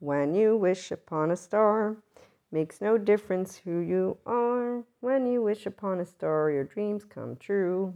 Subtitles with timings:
[0.00, 1.96] when you wish upon a star.
[2.52, 4.82] Makes no difference who you are.
[5.00, 7.94] When you wish upon a star, your dreams come true.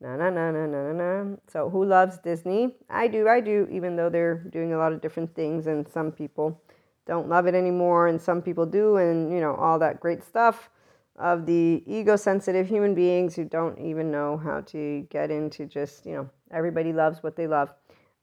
[0.00, 1.22] Na na na na na na.
[1.22, 1.36] Na.
[1.46, 2.74] So, who loves Disney?
[2.90, 6.10] I do, I do, even though they're doing a lot of different things, and some
[6.10, 6.60] people
[7.06, 10.68] don't love it anymore, and some people do, and you know, all that great stuff
[11.16, 16.06] of the ego sensitive human beings who don't even know how to get into just,
[16.06, 17.72] you know, everybody loves what they love.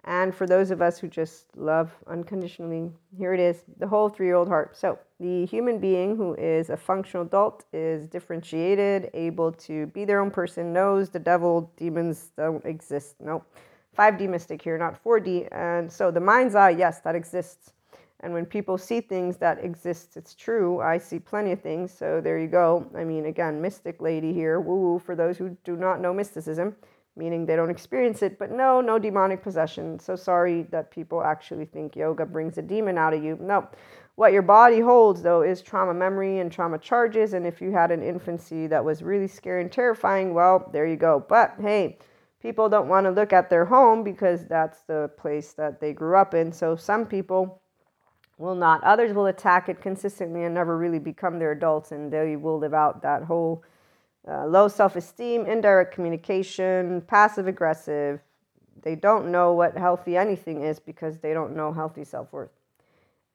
[0.05, 4.27] And for those of us who just love unconditionally, here it is the whole three
[4.27, 4.77] year old heart.
[4.77, 10.21] So, the human being who is a functional adult is differentiated, able to be their
[10.21, 13.15] own person, knows the devil, demons don't exist.
[13.19, 13.43] No,
[13.97, 15.49] 5D mystic here, not 4D.
[15.51, 17.73] And so, the mind's eye, yes, that exists.
[18.21, 20.79] And when people see things that exist, it's true.
[20.81, 21.91] I see plenty of things.
[21.91, 22.89] So, there you go.
[22.95, 26.75] I mean, again, mystic lady here, woo woo, for those who do not know mysticism
[27.15, 28.39] meaning they don't experience it.
[28.39, 29.99] But no, no demonic possession.
[29.99, 33.37] So sorry that people actually think yoga brings a demon out of you.
[33.41, 33.67] No.
[34.15, 37.33] What your body holds, though, is trauma memory and trauma charges.
[37.33, 40.97] And if you had an infancy that was really scary and terrifying, well, there you
[40.97, 41.23] go.
[41.27, 41.97] But hey,
[42.41, 46.17] people don't want to look at their home because that's the place that they grew
[46.17, 46.51] up in.
[46.51, 47.61] So some people
[48.37, 48.83] will not.
[48.83, 52.73] Others will attack it consistently and never really become their adults, and they will live
[52.73, 53.63] out that whole
[54.29, 58.21] uh, low self esteem, indirect communication, passive aggressive.
[58.81, 62.51] They don't know what healthy anything is because they don't know healthy self worth.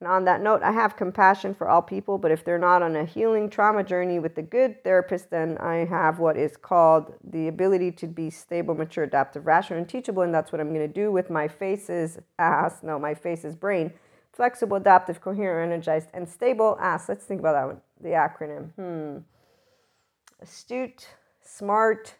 [0.00, 2.94] And on that note, I have compassion for all people, but if they're not on
[2.94, 7.48] a healing trauma journey with a good therapist, then I have what is called the
[7.48, 10.22] ability to be stable, mature, adaptive, rational, and teachable.
[10.22, 13.92] And that's what I'm going to do with my faces ass, no, my faces brain.
[14.32, 17.08] Flexible, adaptive, coherent, energized, and stable ass.
[17.08, 17.80] Let's think about that one.
[18.00, 18.72] The acronym.
[18.72, 19.33] Hmm
[20.44, 21.08] astute,
[21.42, 22.14] smart,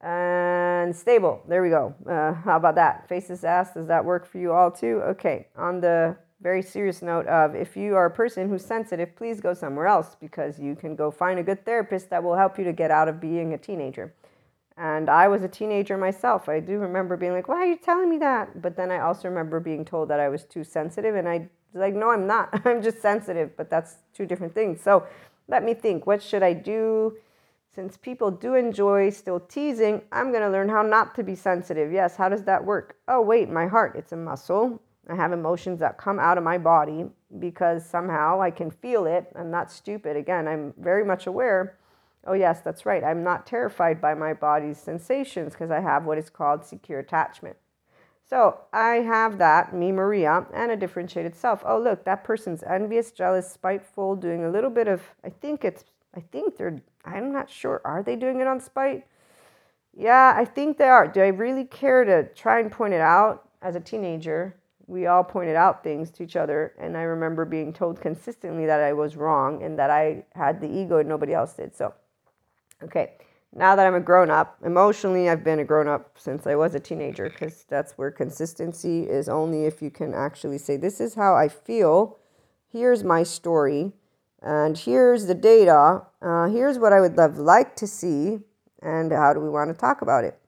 [0.00, 1.42] and stable.
[1.48, 1.94] There we go.
[2.08, 3.08] Uh, how about that?
[3.08, 5.02] Faces asked, does that work for you all too?
[5.04, 9.40] Okay, on the very serious note of if you are a person who's sensitive, please
[9.40, 12.64] go somewhere else because you can go find a good therapist that will help you
[12.64, 14.14] to get out of being a teenager.
[14.76, 16.48] And I was a teenager myself.
[16.48, 18.62] I do remember being like, why are you telling me that?
[18.62, 21.16] But then I also remember being told that I was too sensitive.
[21.16, 22.48] And I was like, no, I'm not.
[22.64, 23.56] I'm just sensitive.
[23.56, 24.80] But that's two different things.
[24.80, 25.06] So
[25.48, 27.16] let me think what should I do?
[27.72, 31.92] Since people do enjoy still teasing, I'm going to learn how not to be sensitive.
[31.92, 32.96] Yes, how does that work?
[33.06, 34.82] Oh, wait, my heart, it's a muscle.
[35.08, 37.06] I have emotions that come out of my body
[37.38, 39.30] because somehow I can feel it.
[39.36, 40.16] I'm not stupid.
[40.16, 41.78] Again, I'm very much aware.
[42.26, 43.04] Oh, yes, that's right.
[43.04, 47.56] I'm not terrified by my body's sensations because I have what is called secure attachment.
[48.28, 51.62] So I have that, me, Maria, and a differentiated self.
[51.64, 55.84] Oh, look, that person's envious, jealous, spiteful, doing a little bit of, I think it's,
[56.14, 57.80] I think they're I'm not sure.
[57.84, 59.06] Are they doing it on spite?
[59.96, 61.08] Yeah, I think they are.
[61.08, 64.56] Do I really care to try and point it out as a teenager?
[64.86, 68.80] We all pointed out things to each other, and I remember being told consistently that
[68.80, 71.74] I was wrong and that I had the ego and nobody else did.
[71.76, 71.94] So,
[72.82, 73.12] okay,
[73.52, 76.74] now that I'm a grown up, emotionally, I've been a grown up since I was
[76.74, 81.14] a teenager because that's where consistency is only if you can actually say, This is
[81.14, 82.18] how I feel.
[82.72, 83.92] Here's my story
[84.42, 86.02] and here's the data.
[86.22, 88.38] Uh, here's what I would love like to see,
[88.82, 90.38] and how do we want to talk about it?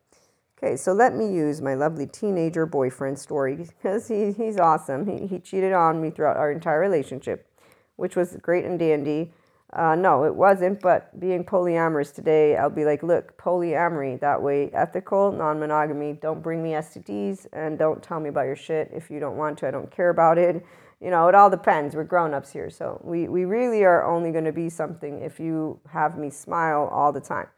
[0.56, 5.06] Okay, so let me use my lovely teenager boyfriend story because he, he's awesome.
[5.06, 7.48] He, he cheated on me throughout our entire relationship,
[7.96, 9.32] which was great and dandy.
[9.72, 14.70] Uh, no, it wasn't, but being polyamorous today, I'll be like, look, polyamory, that way,
[14.72, 18.90] ethical, non monogamy, don't bring me STDs and don't tell me about your shit.
[18.92, 20.64] If you don't want to, I don't care about it
[21.02, 21.96] you know, it all depends.
[21.96, 22.70] We're grown ups here.
[22.70, 26.88] So we, we really are only going to be something if you have me smile
[26.92, 27.48] all the time.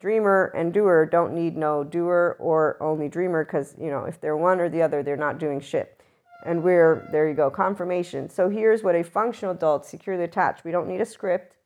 [0.00, 4.36] Dreamer and doer don't need no doer or only dreamer because, you know, if they're
[4.36, 6.00] one or the other, they're not doing shit.
[6.46, 8.28] And we're, there you go, confirmation.
[8.28, 10.64] So here's what a functional adult securely attached.
[10.64, 11.56] We don't need a script.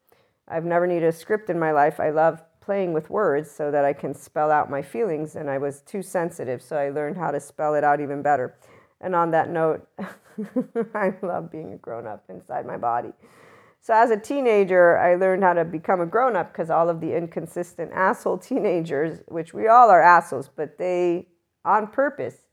[0.47, 2.01] I've never needed a script in my life.
[2.01, 5.59] I love playing with words so that I can spell out my feelings, and I
[5.59, 8.57] was too sensitive, so I learned how to spell it out even better.
[9.01, 9.87] And on that note,
[10.95, 13.13] I love being a grown up inside my body.
[13.81, 17.01] So as a teenager, I learned how to become a grown up because all of
[17.01, 21.29] the inconsistent asshole teenagers, which we all are assholes, but they
[21.65, 22.49] on purpose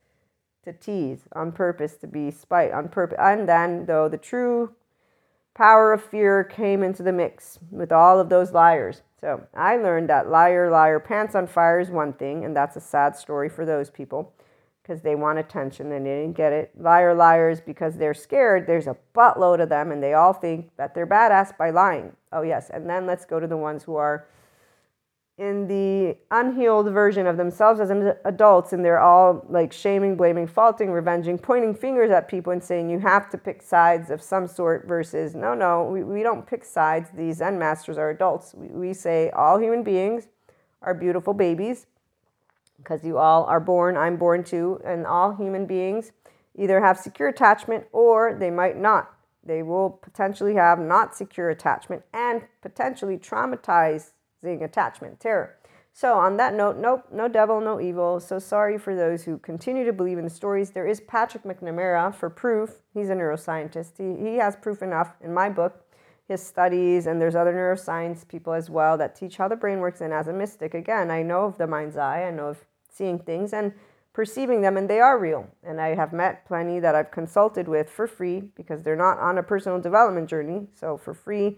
[0.64, 3.18] to tease, on purpose to be spite, on purpose.
[3.20, 4.74] And then, though, the true
[5.54, 9.02] power of fear came into the mix with all of those liars.
[9.20, 12.82] So I learned that liar, liar, pants on fire is one thing, and that's a
[12.82, 14.34] sad story for those people
[14.86, 16.72] because they want attention and they didn't get it.
[16.80, 18.68] Liar, liars because they're scared.
[18.68, 22.16] There's a buttload of them and they all think that they're badass by lying.
[22.32, 22.70] Oh, yes.
[22.70, 24.28] And then let's go to the ones who are
[25.38, 27.90] in the unhealed version of themselves as
[28.26, 32.88] adults and they're all like shaming, blaming, faulting, revenging, pointing fingers at people and saying
[32.88, 36.64] you have to pick sides of some sort versus no, no, we, we don't pick
[36.64, 37.10] sides.
[37.18, 38.54] These Zen masters are adults.
[38.54, 40.28] We, we say all human beings
[40.84, 41.88] are beautiful babies
[42.78, 46.12] because you all are born, I'm born too, and all human beings
[46.56, 49.12] either have secure attachment or they might not.
[49.44, 54.12] They will potentially have not secure attachment and potentially traumatized
[54.44, 55.56] attachment, terror.
[55.92, 58.20] So, on that note, nope, no devil, no evil.
[58.20, 60.72] So sorry for those who continue to believe in the stories.
[60.72, 62.82] There is Patrick McNamara for proof.
[62.94, 63.98] He's a neuroscientist.
[63.98, 65.85] He, he has proof enough in my book,
[66.28, 70.02] his studies, and there's other neuroscience people as well that teach how the brain works.
[70.02, 73.20] And as a mystic, again, I know of the mind's eye, I know of seeing
[73.20, 73.74] things and
[74.14, 75.48] perceiving them, and they are real.
[75.64, 79.38] And I have met plenty that I've consulted with for free because they're not on
[79.38, 80.68] a personal development journey.
[80.74, 81.58] So, for free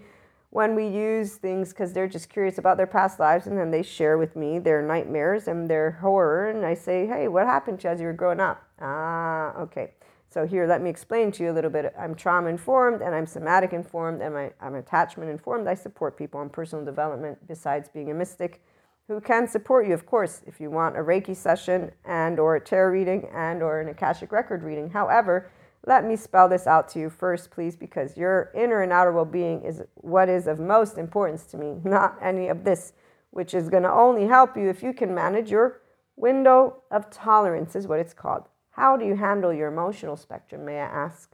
[0.49, 3.83] when we use things because they're just curious about their past lives and then they
[3.83, 7.87] share with me their nightmares and their horror and i say hey what happened to
[7.87, 9.93] you as you were growing up ah okay
[10.37, 11.91] so here let me explain to you a little bit.
[11.97, 16.47] I'm trauma informed and i'm somatic informed and i'm attachment informed i support people on
[16.47, 18.61] personal development besides being a mystic
[19.07, 22.61] who can support you of course if you want a reiki session and or a
[22.61, 24.91] tarot reading and or an akashic record reading.
[24.91, 25.49] However
[25.87, 29.25] let me spell this out to you first, please, because your inner and outer well
[29.25, 32.93] being is what is of most importance to me, not any of this,
[33.31, 35.81] which is going to only help you if you can manage your
[36.15, 38.43] window of tolerance, is what it's called.
[38.77, 41.31] How do you handle your emotional spectrum, may I ask?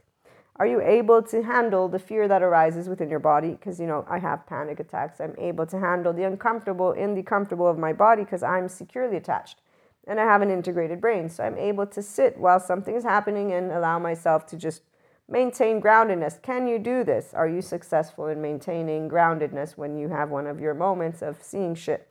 [0.56, 3.50] Are you able to handle the fear that arises within your body?
[3.50, 5.20] Because, you know, I have panic attacks.
[5.20, 9.18] I'm able to handle the uncomfortable in the comfortable of my body because I'm securely
[9.18, 9.60] attached
[10.06, 11.28] and I have an integrated brain.
[11.28, 14.80] So I'm able to sit while something is happening and allow myself to just
[15.28, 16.40] maintain groundedness.
[16.40, 17.34] Can you do this?
[17.34, 21.74] Are you successful in maintaining groundedness when you have one of your moments of seeing
[21.74, 22.08] shit?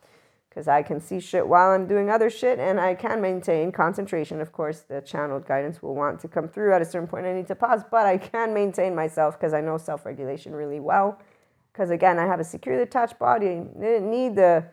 [0.54, 4.40] Because I can see shit while I'm doing other shit and I can maintain concentration.
[4.40, 7.26] Of course, the channeled guidance will want to come through at a certain point.
[7.26, 10.80] I need to pause, but I can maintain myself because I know self regulation really
[10.80, 11.20] well.
[11.72, 13.48] Because again, I have a securely attached body.
[13.48, 14.66] I didn't need the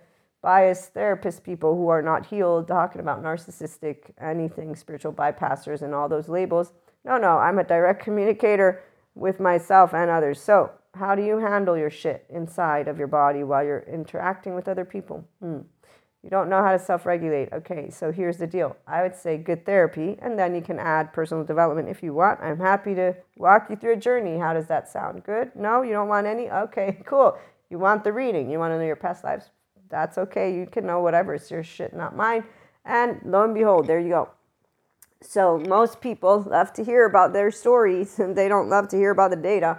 [0.43, 6.09] biased therapist people who are not healed talking about narcissistic anything spiritual bypassers and all
[6.09, 6.73] those labels
[7.05, 8.83] no no i'm a direct communicator
[9.15, 13.45] with myself and others so how do you handle your shit inside of your body
[13.45, 15.59] while you're interacting with other people hmm.
[16.23, 19.65] you don't know how to self-regulate okay so here's the deal i would say good
[19.65, 23.69] therapy and then you can add personal development if you want i'm happy to walk
[23.71, 27.01] you through a journey how does that sound good no you don't want any okay
[27.07, 27.39] cool
[27.69, 29.51] you want the reading you want to know your past lives
[29.91, 30.55] that's okay.
[30.55, 31.35] You can know whatever.
[31.35, 32.45] It's your shit, not mine.
[32.85, 34.31] And lo and behold, there you go.
[35.21, 39.11] So most people love to hear about their stories and they don't love to hear
[39.11, 39.79] about the data.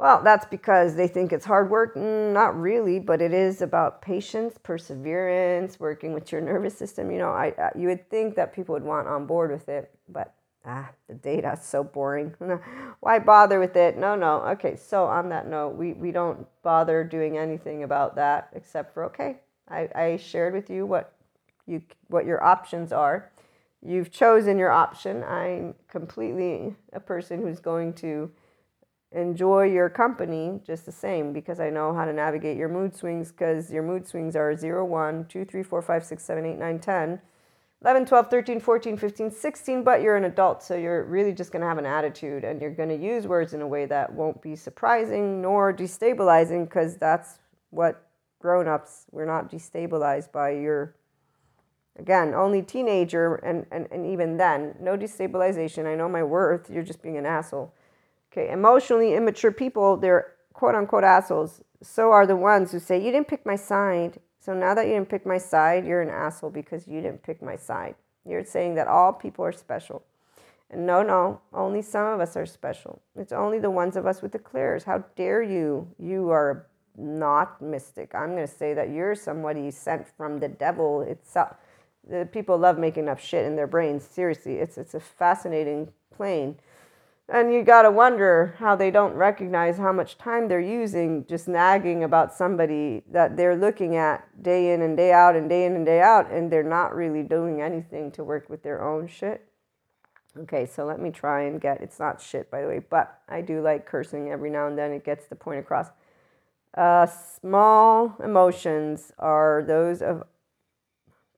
[0.00, 1.94] Well, that's because they think it's hard work.
[1.94, 7.10] Mm, not really, but it is about patience, perseverance, working with your nervous system.
[7.10, 9.90] You know, I, I you would think that people would want on board with it,
[10.08, 10.32] but
[10.64, 12.34] ah, the data is so boring.
[13.00, 13.98] Why bother with it?
[13.98, 14.40] No, no.
[14.52, 19.04] Okay, so on that note, we, we don't bother doing anything about that except for
[19.04, 19.36] okay,
[19.68, 21.12] I, I shared with you what
[21.66, 23.30] you what your options are.
[23.82, 25.22] You've chosen your option.
[25.24, 28.30] I'm completely a person who's going to
[29.12, 33.32] enjoy your company just the same because I know how to navigate your mood swings
[33.32, 36.78] because your mood swings are 0, 1, 2, 3, 4, 5, 6, 7, 8, 9,
[36.78, 37.20] 10
[37.82, 41.62] 11, 12, 13, 14, 15, 16, but you're an adult, so you're really just going
[41.62, 44.42] to have an attitude and you're going to use words in a way that won't
[44.42, 47.38] be surprising nor destabilizing because that's
[47.70, 48.06] what
[48.38, 50.94] grown ups, we're not destabilized by your,
[51.98, 55.86] again, only teenager, and, and, and even then, no destabilization.
[55.86, 57.74] I know my worth, you're just being an asshole.
[58.32, 61.62] Okay, emotionally immature people, they're quote unquote assholes.
[61.82, 64.20] So are the ones who say, You didn't pick my side.
[64.38, 67.42] So now that you didn't pick my side, you're an asshole because you didn't pick
[67.42, 67.94] my side.
[68.26, 70.02] You're saying that all people are special.
[70.70, 73.02] And no, no, only some of us are special.
[73.16, 74.84] It's only the ones of us with the clairs.
[74.84, 75.88] How dare you?
[75.98, 78.14] You are not mystic.
[78.14, 81.56] I'm going to say that you're somebody sent from the devil itself.
[82.08, 84.04] The people love making up shit in their brains.
[84.04, 86.56] Seriously, it's it's a fascinating plane.
[87.32, 91.46] And you got to wonder how they don't recognize how much time they're using just
[91.46, 95.76] nagging about somebody that they're looking at day in and day out and day in
[95.76, 99.46] and day out, and they're not really doing anything to work with their own shit.
[100.36, 103.42] Okay, so let me try and get it's not shit, by the way, but I
[103.42, 104.90] do like cursing every now and then.
[104.90, 105.86] It gets the point across.
[106.76, 110.24] Uh, small emotions are those of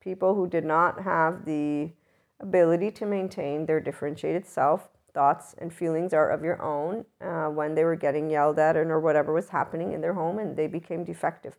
[0.00, 1.90] people who did not have the
[2.40, 7.74] ability to maintain their differentiated self thoughts and feelings are of your own uh, when
[7.74, 10.66] they were getting yelled at and or whatever was happening in their home and they
[10.66, 11.56] became defective.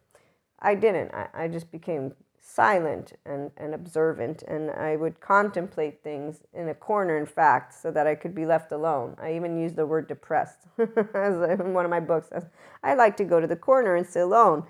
[0.59, 1.13] I didn't.
[1.13, 6.73] I, I just became silent and, and observant, and I would contemplate things in a
[6.73, 9.15] corner, in fact, so that I could be left alone.
[9.21, 12.29] I even used the word depressed as in one of my books.
[12.83, 14.65] I like to go to the corner and sit alone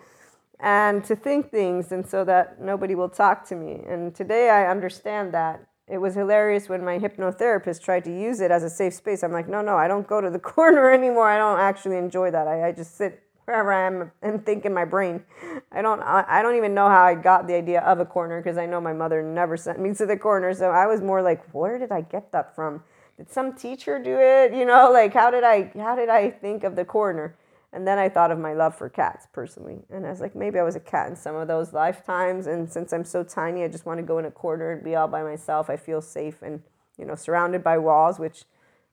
[0.60, 3.82] and to think things, and so that nobody will talk to me.
[3.88, 5.68] And today I understand that.
[5.88, 9.22] It was hilarious when my hypnotherapist tried to use it as a safe space.
[9.22, 11.30] I'm like, no, no, I don't go to the corner anymore.
[11.30, 12.48] I don't actually enjoy that.
[12.48, 15.24] I, I just sit wherever I am and think in my brain.
[15.72, 18.58] I don't I don't even know how I got the idea of a corner because
[18.58, 20.54] I know my mother never sent me to the corner.
[20.54, 22.84] So I was more like, where did I get that from?
[23.18, 24.54] Did some teacher do it?
[24.54, 27.36] You know, like how did I how did I think of the corner?
[27.74, 29.80] And then I thought of my love for cats personally.
[29.89, 32.46] And I was like, maybe I was a cat in some of those lifetimes.
[32.46, 34.96] And since I'm so tiny, I just want to go in a corner and be
[34.96, 35.72] all by myself.
[35.72, 36.62] I feel safe and,
[37.00, 38.44] you know, surrounded by walls, which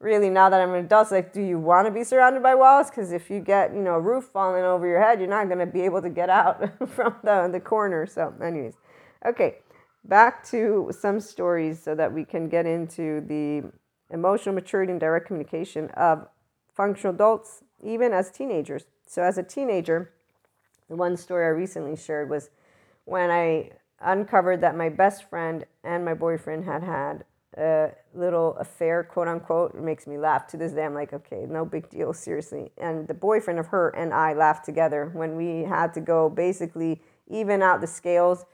[0.01, 2.89] really now that I'm an adult, like, do you want to be surrounded by walls?
[2.89, 5.59] Because if you get, you know, a roof falling over your head, you're not going
[5.59, 8.07] to be able to get out from the, the corner.
[8.07, 8.79] So, anyways,
[9.27, 9.59] okay,
[10.05, 13.71] back to some stories so that we can get into the
[14.09, 16.27] emotional maturity and direct communication of
[16.75, 18.85] functional adults, even as teenagers.
[19.07, 20.13] So, as a teenager,
[20.89, 22.51] the one story I recently shared was
[23.05, 23.71] when I
[24.01, 27.25] uncovered that my best friend and my boyfriend had had
[27.57, 29.75] a little affair, quote unquote.
[29.75, 30.85] It makes me laugh to this day.
[30.85, 32.71] I'm like, okay, no big deal, seriously.
[32.79, 37.03] And the boyfriend of her and I laughed together when we had to go basically
[37.29, 38.45] even out the scales.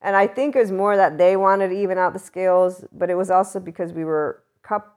[0.00, 3.10] And I think it was more that they wanted to even out the scales, but
[3.10, 4.42] it was also because we were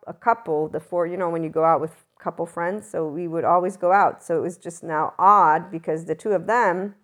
[0.08, 2.90] a couple, the four, you know, when you go out with couple friends.
[2.90, 4.24] So we would always go out.
[4.24, 6.96] So it was just now odd because the two of them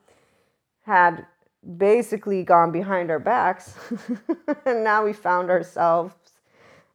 [0.86, 1.26] had
[1.78, 3.76] basically gone behind our backs.
[4.66, 6.14] and now we found ourselves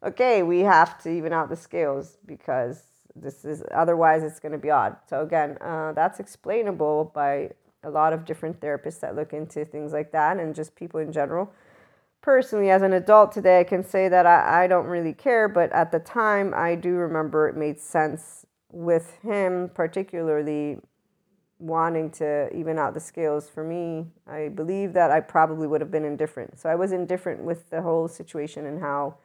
[0.04, 2.82] okay, we have to even out the scales because
[3.14, 4.96] this is otherwise it's going to be odd.
[5.08, 7.50] So again, uh, that's explainable by
[7.84, 11.12] a lot of different therapists that look into things like that and just people in
[11.12, 11.52] general.
[12.22, 15.72] Personally, as an adult today, I can say that I, I don't really care, but
[15.72, 20.78] at the time, I do remember it made sense with him, particularly
[21.58, 24.06] wanting to even out the scales for me.
[24.26, 26.60] I believe that I probably would have been indifferent.
[26.60, 29.16] So I was indifferent with the whole situation and how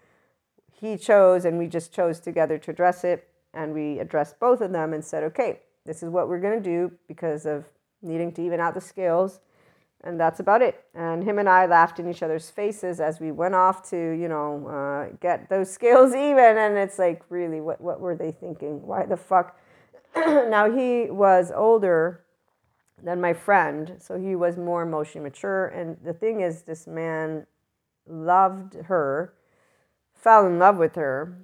[0.72, 3.28] he chose, and we just chose together to address it.
[3.54, 6.70] And we addressed both of them and said, okay, this is what we're going to
[6.70, 7.66] do because of
[8.02, 9.40] needing to even out the scales.
[10.04, 10.84] And that's about it.
[10.94, 14.28] And him and I laughed in each other's faces as we went off to, you
[14.28, 16.58] know, uh, get those scales even.
[16.58, 18.86] And it's like, really, what, what were they thinking?
[18.86, 19.60] Why the fuck?
[20.16, 22.22] now, he was older
[23.04, 25.68] than my friend, so he was more emotionally mature.
[25.68, 27.46] And the thing is, this man
[28.08, 29.34] loved her
[30.18, 31.38] fell in love with her.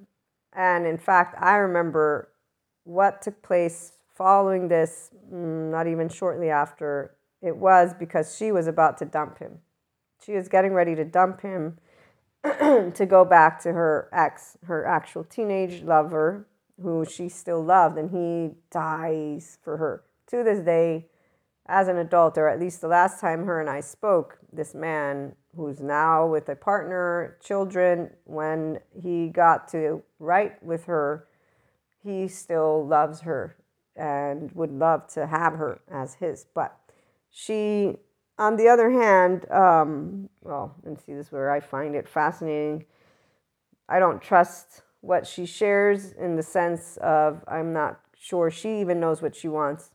[0.52, 2.30] And in fact, I remember
[2.84, 7.13] what took place following this, mm, not even shortly after.
[7.44, 9.58] It was because she was about to dump him.
[10.24, 11.76] She was getting ready to dump him
[12.42, 16.48] to go back to her ex, her actual teenage lover,
[16.80, 20.04] who she still loved, and he dies for her.
[20.28, 21.08] To this day,
[21.66, 25.34] as an adult, or at least the last time her and I spoke, this man
[25.54, 31.28] who's now with a partner, children, when he got to write with her,
[32.02, 33.56] he still loves her
[33.96, 36.46] and would love to have her as his.
[36.54, 36.78] But
[37.36, 37.96] she,
[38.38, 42.84] on the other hand, um, well, and see this is where I find it fascinating.
[43.88, 49.00] I don't trust what she shares in the sense of I'm not sure she even
[49.00, 49.90] knows what she wants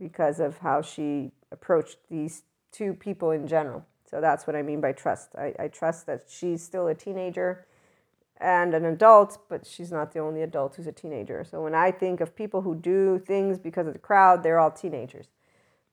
[0.00, 3.84] because of how she approached these two people in general.
[4.10, 5.34] So that's what I mean by trust.
[5.36, 7.66] I, I trust that she's still a teenager
[8.38, 11.44] and an adult, but she's not the only adult who's a teenager.
[11.44, 14.70] So when I think of people who do things because of the crowd, they're all
[14.70, 15.26] teenagers.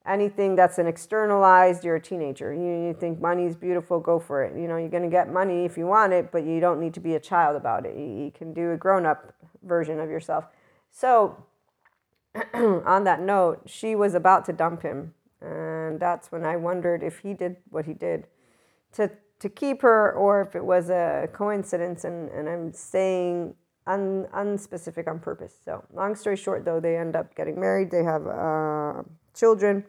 [0.07, 2.53] Anything that's an externalized, you're a teenager.
[2.53, 4.55] You, you think money's beautiful, go for it.
[4.59, 6.93] You know, you're going to get money if you want it, but you don't need
[6.93, 7.95] to be a child about it.
[7.97, 9.33] You, you can do a grown up
[9.63, 10.45] version of yourself.
[10.91, 11.43] So,
[12.53, 15.13] on that note, she was about to dump him
[15.45, 18.27] and that's when I wondered if he did what he did
[18.93, 22.03] to, to keep her or if it was a coincidence.
[22.03, 23.53] And, and I'm saying
[23.85, 25.55] un, unspecific on purpose.
[25.63, 29.03] So, long story short, though, they end up getting married, they have uh,
[29.36, 29.84] children,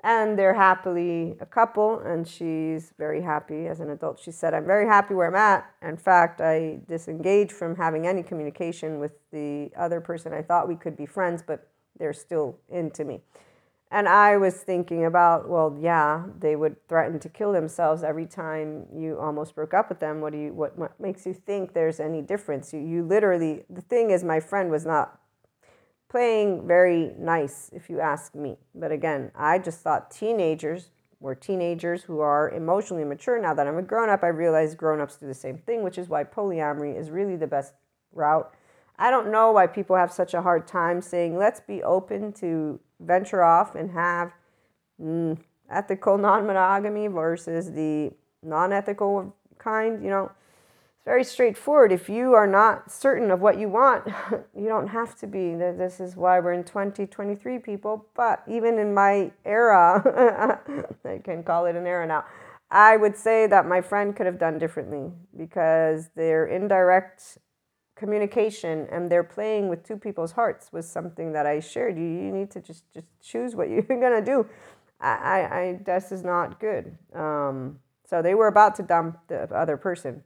[0.00, 2.00] and they're happily a couple.
[2.00, 4.20] And she's very happy as an adult.
[4.20, 5.70] She said, I'm very happy where I'm at.
[5.82, 10.32] In fact, I disengaged from having any communication with the other person.
[10.32, 13.20] I thought we could be friends, but they're still into me.
[13.90, 18.86] And I was thinking about, well, yeah, they would threaten to kill themselves every time
[18.92, 20.20] you almost broke up with them.
[20.20, 22.72] What do you what, what makes you think there's any difference?
[22.72, 25.20] You you literally the thing is my friend was not
[26.16, 28.56] playing very nice if you ask me.
[28.74, 30.88] But again, I just thought teenagers
[31.20, 33.38] We're teenagers who are emotionally mature.
[33.38, 35.98] Now that I'm a grown up, I realize grown ups do the same thing, which
[35.98, 37.74] is why polyamory is really the best
[38.12, 38.50] route.
[38.98, 42.80] I don't know why people have such a hard time saying, let's be open to
[42.98, 44.32] venture off and have
[44.98, 45.36] mm,
[45.68, 50.02] ethical non monogamy versus the non ethical kind.
[50.02, 50.32] You know,
[51.06, 51.92] very straightforward.
[51.92, 54.04] If you are not certain of what you want,
[54.58, 55.54] you don't have to be.
[55.54, 58.06] This is why we're in 2023, people.
[58.14, 60.58] But even in my era,
[61.04, 62.24] I can call it an era now,
[62.72, 67.38] I would say that my friend could have done differently because their indirect
[67.94, 71.96] communication and they're playing with two people's hearts was something that I shared.
[71.96, 74.44] You, you need to just, just choose what you're going to do.
[75.00, 76.98] I, I, I, this is not good.
[77.14, 80.24] Um, so they were about to dump the other person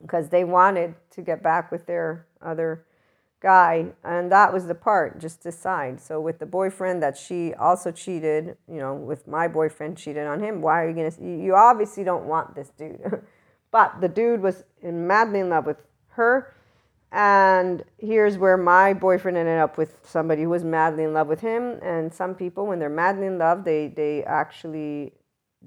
[0.00, 2.84] because they wanted to get back with their other
[3.40, 7.92] guy and that was the part just decide so with the boyfriend that she also
[7.92, 12.02] cheated you know with my boyfriend cheated on him why are you gonna you obviously
[12.02, 13.22] don't want this dude.
[13.70, 16.54] But the dude was madly in love with her
[17.12, 21.40] and here's where my boyfriend ended up with somebody who was madly in love with
[21.40, 21.78] him.
[21.82, 25.12] And some people when they're madly in love they they actually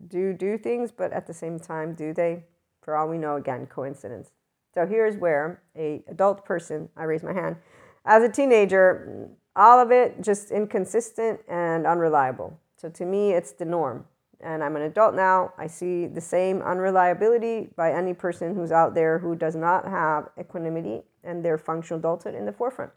[0.08, 2.44] do do things but at the same time do they
[2.82, 4.32] for all we know, again, coincidence.
[4.74, 7.58] So here's where a adult person, I raise my hand,
[8.06, 12.58] as a teenager, all of it just inconsistent and unreliable.
[12.78, 14.06] So to me, it's the norm.
[14.40, 15.54] And I'm an adult now.
[15.58, 20.30] I see the same unreliability by any person who's out there who does not have
[20.40, 22.92] equanimity and their functional adulthood in the forefront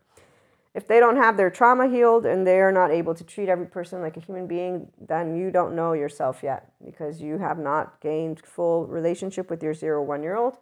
[0.75, 3.67] if they don't have their trauma healed and they are not able to treat every
[3.67, 8.01] person like a human being, then you don't know yourself yet because you have not
[8.01, 10.59] gained full relationship with your zero one year old.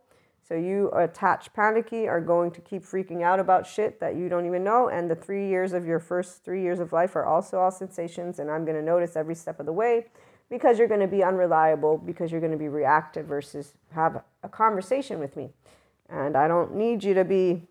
[0.46, 4.44] So you attached panicky are going to keep freaking out about shit that you don't
[4.44, 4.88] even know.
[4.88, 8.38] And the three years of your first three years of life are also all sensations.
[8.38, 10.08] And I'm going to notice every step of the way
[10.50, 14.48] because you're going to be unreliable, because you're going to be reactive versus have a
[14.48, 15.50] conversation with me.
[16.10, 17.68] And I don't need you to be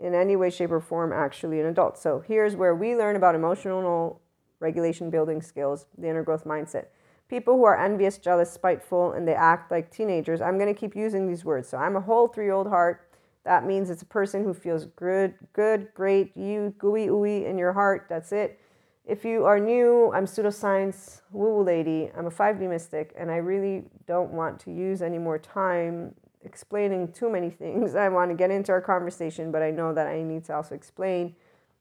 [0.00, 1.98] in any way, shape, or form actually an adult.
[1.98, 4.20] So here's where we learn about emotional
[4.60, 6.86] regulation building skills, the inner growth mindset.
[7.28, 10.40] People who are envious, jealous, spiteful, and they act like teenagers.
[10.40, 11.68] I'm going to keep using these words.
[11.68, 13.10] So I'm a whole three-year-old heart.
[13.44, 17.72] That means it's a person who feels good, good, great, you gooey ooey in your
[17.72, 18.06] heart.
[18.08, 18.60] That's it.
[19.04, 22.10] If you are new, I'm pseudoscience woo woo lady.
[22.16, 27.12] I'm a 5D mystic, and I really don't want to use any more time explaining
[27.12, 27.94] too many things.
[27.96, 30.74] I want to get into our conversation, but I know that I need to also
[30.74, 31.34] explain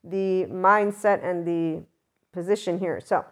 [0.03, 1.83] the mindset and the
[2.31, 3.01] position here.
[3.03, 3.25] So,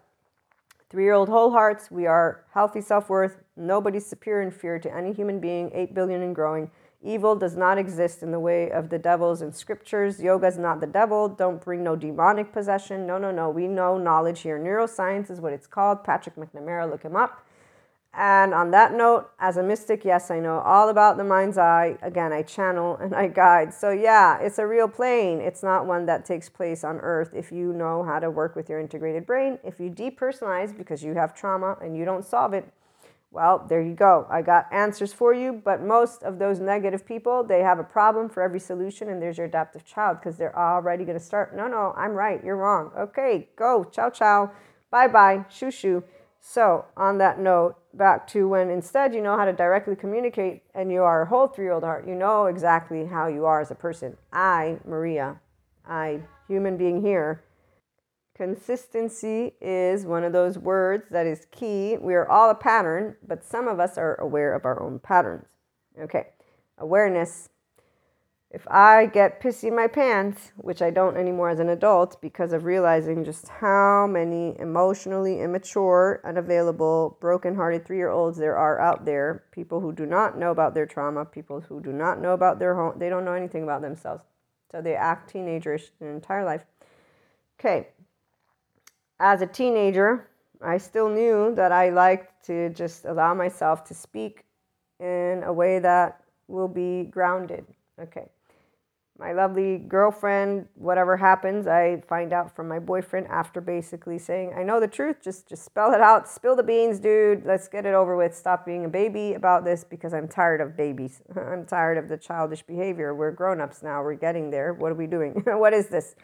[0.90, 3.42] three year old whole hearts, we are healthy self worth.
[3.56, 6.70] Nobody's superior in fear to any human being, 8 billion and growing.
[7.02, 10.20] Evil does not exist in the way of the devils in scriptures.
[10.20, 11.28] Yoga is not the devil.
[11.28, 13.06] Don't bring no demonic possession.
[13.06, 13.48] No, no, no.
[13.48, 14.58] We know knowledge here.
[14.58, 16.02] Neuroscience is what it's called.
[16.02, 17.45] Patrick McNamara, look him up.
[18.18, 21.98] And on that note, as a mystic, yes, I know all about the mind's eye.
[22.00, 23.74] Again, I channel and I guide.
[23.74, 25.38] So, yeah, it's a real plane.
[25.38, 28.70] It's not one that takes place on earth if you know how to work with
[28.70, 29.58] your integrated brain.
[29.62, 32.66] If you depersonalize because you have trauma and you don't solve it,
[33.30, 34.26] well, there you go.
[34.30, 35.60] I got answers for you.
[35.62, 39.36] But most of those negative people, they have a problem for every solution, and there's
[39.36, 41.54] your adaptive child because they're already going to start.
[41.54, 42.42] No, no, I'm right.
[42.42, 42.92] You're wrong.
[42.96, 43.84] Okay, go.
[43.84, 44.52] Ciao, ciao.
[44.90, 45.44] Bye bye.
[45.50, 46.02] Shoo, shoo.
[46.40, 50.90] So, on that note, back to when instead you know how to directly communicate and
[50.92, 53.70] you are a whole three year old heart, you know exactly how you are as
[53.70, 54.16] a person.
[54.32, 55.40] I, Maria,
[55.88, 57.44] I, human being here,
[58.36, 61.96] consistency is one of those words that is key.
[61.98, 65.46] We are all a pattern, but some of us are aware of our own patterns.
[65.98, 66.26] Okay,
[66.78, 67.48] awareness
[68.56, 72.54] if I get pissy in my pants, which I don't anymore as an adult because
[72.54, 79.80] of realizing just how many emotionally immature, unavailable, broken-hearted three-year-olds there are out there, people
[79.80, 82.94] who do not know about their trauma, people who do not know about their home,
[82.98, 84.24] they don't know anything about themselves.
[84.72, 86.64] So they act teenagerish their entire life.
[87.60, 87.88] Okay.
[89.20, 90.30] As a teenager,
[90.62, 94.46] I still knew that I liked to just allow myself to speak
[94.98, 97.66] in a way that will be grounded.
[98.00, 98.30] Okay
[99.18, 104.62] my lovely girlfriend, whatever happens, I find out from my boyfriend after basically saying, I
[104.62, 107.44] know the truth, just just spell it out, spill the beans, dude.
[107.44, 108.34] Let's get it over with.
[108.36, 111.22] Stop being a baby about this because I'm tired of babies.
[111.36, 113.14] I'm tired of the childish behavior.
[113.14, 114.02] We're grown-ups now.
[114.02, 114.74] We're getting there.
[114.74, 115.32] What are we doing?
[115.46, 116.14] what is this?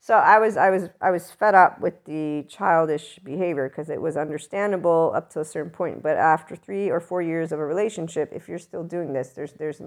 [0.00, 4.02] So I was I was I was fed up with the childish behavior because it
[4.02, 7.64] was understandable up to a certain point, but after 3 or 4 years of a
[7.64, 9.80] relationship, if you're still doing this, there's there's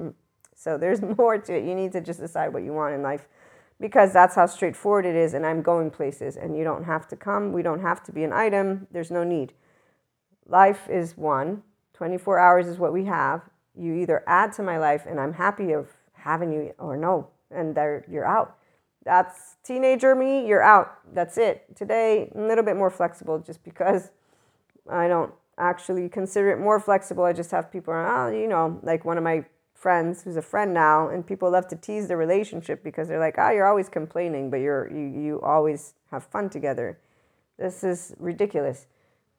[0.56, 1.66] so there's more to it.
[1.66, 3.28] You need to just decide what you want in life
[3.80, 5.34] because that's how straightforward it is.
[5.34, 7.52] And I'm going places and you don't have to come.
[7.54, 8.88] We don't have to be an item.
[8.92, 9.54] There's no need.
[10.48, 11.64] life is one,
[11.94, 13.42] 24 hours is what we have.
[13.76, 17.76] You either add to my life and I'm happy of having you or no, and
[17.76, 18.58] there you're out.
[19.04, 21.00] That's teenager me, you're out.
[21.14, 21.76] That's it.
[21.76, 24.12] Today, a little bit more flexible just because
[24.90, 27.24] I don't actually consider it more flexible.
[27.24, 30.42] I just have people around, oh, you know, like one of my friends who's a
[30.42, 33.90] friend now, and people love to tease the relationship because they're like, oh, you're always
[33.90, 36.98] complaining, but you're you, you always have fun together.
[37.60, 38.88] This is ridiculous.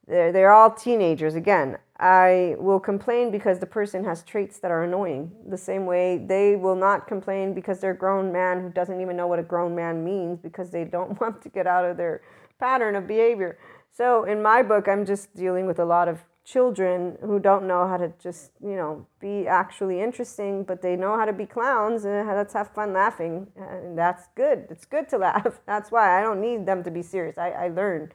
[0.07, 1.35] They're, they're all teenagers.
[1.35, 5.33] Again, I will complain because the person has traits that are annoying.
[5.49, 9.17] The same way they will not complain because they're a grown man who doesn't even
[9.17, 12.23] know what a grown man means because they don't want to get out of their
[12.61, 13.59] pattern of behavior.
[13.91, 17.89] So in my book, I'm just dealing with a lot of children who don't know
[17.89, 22.05] how to just, you know, be actually interesting, but they know how to be clowns
[22.05, 23.49] and let's have fun laughing.
[23.57, 24.67] And that's good.
[24.71, 25.61] It's good to laugh.
[25.67, 27.37] That's why I don't need them to be serious.
[27.37, 28.15] I, I learned.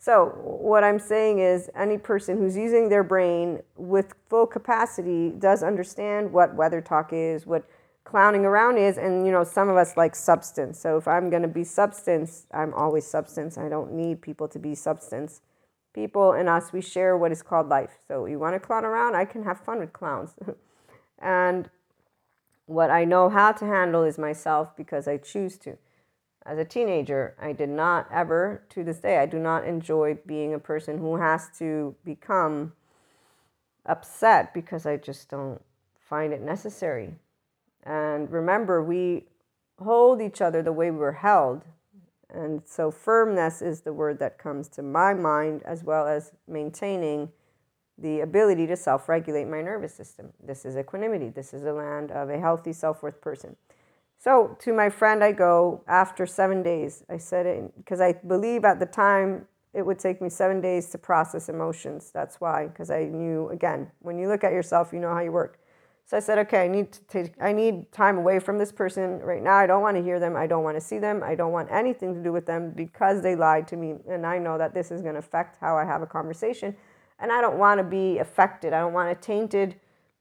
[0.00, 5.64] So, what I'm saying is, any person who's using their brain with full capacity does
[5.64, 7.68] understand what weather talk is, what
[8.04, 10.78] clowning around is, and you know, some of us like substance.
[10.78, 13.58] So, if I'm going to be substance, I'm always substance.
[13.58, 15.40] I don't need people to be substance
[15.92, 17.98] people and us, we share what is called life.
[18.06, 20.34] So you want to clown around, I can have fun with clowns.
[21.18, 21.70] and
[22.66, 25.78] what I know how to handle is myself because I choose to.
[26.44, 30.54] As a teenager, I did not ever, to this day, I do not enjoy being
[30.54, 32.72] a person who has to become
[33.84, 35.60] upset because I just don't
[35.98, 37.14] find it necessary.
[37.82, 39.24] And remember, we
[39.82, 41.64] hold each other the way we were held
[42.30, 47.30] and so, firmness is the word that comes to my mind, as well as maintaining
[47.96, 50.32] the ability to self regulate my nervous system.
[50.42, 51.30] This is equanimity.
[51.30, 53.56] This is a land of a healthy self worth person.
[54.18, 57.02] So, to my friend, I go after seven days.
[57.08, 60.90] I said it because I believe at the time it would take me seven days
[60.90, 62.10] to process emotions.
[62.12, 65.32] That's why, because I knew, again, when you look at yourself, you know how you
[65.32, 65.60] work.
[66.08, 69.18] So I said, okay, I need to take, I need time away from this person
[69.18, 69.56] right now.
[69.56, 70.36] I don't want to hear them.
[70.36, 71.22] I don't want to see them.
[71.22, 73.96] I don't want anything to do with them because they lied to me.
[74.08, 76.74] And I know that this is going to affect how I have a conversation.
[77.18, 78.72] And I don't want to be affected.
[78.72, 79.74] I don't want a tainted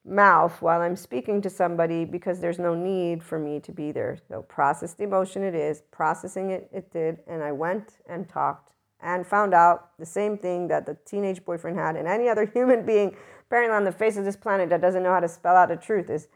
[0.03, 4.17] mouth while I'm speaking to somebody because there's no need for me to be there.
[4.27, 7.19] So process the emotion it is, processing it, it did.
[7.27, 11.77] And I went and talked and found out the same thing that the teenage boyfriend
[11.77, 13.15] had and any other human being
[13.47, 15.75] apparently on the face of this planet that doesn't know how to spell out the
[15.75, 16.27] truth is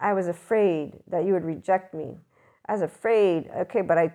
[0.00, 2.16] I was afraid that you would reject me.
[2.66, 4.12] I was afraid, okay, but I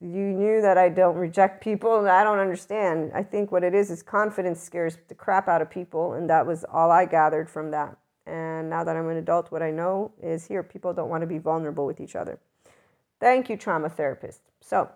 [0.00, 3.12] you knew that I don't reject people I don't understand.
[3.14, 6.44] I think what it is is confidence scares the crap out of people and that
[6.44, 7.96] was all I gathered from that.
[8.26, 11.26] And now that I'm an adult, what I know is here people don't want to
[11.26, 12.38] be vulnerable with each other.
[13.20, 14.40] Thank you, trauma therapist.
[14.60, 14.90] So,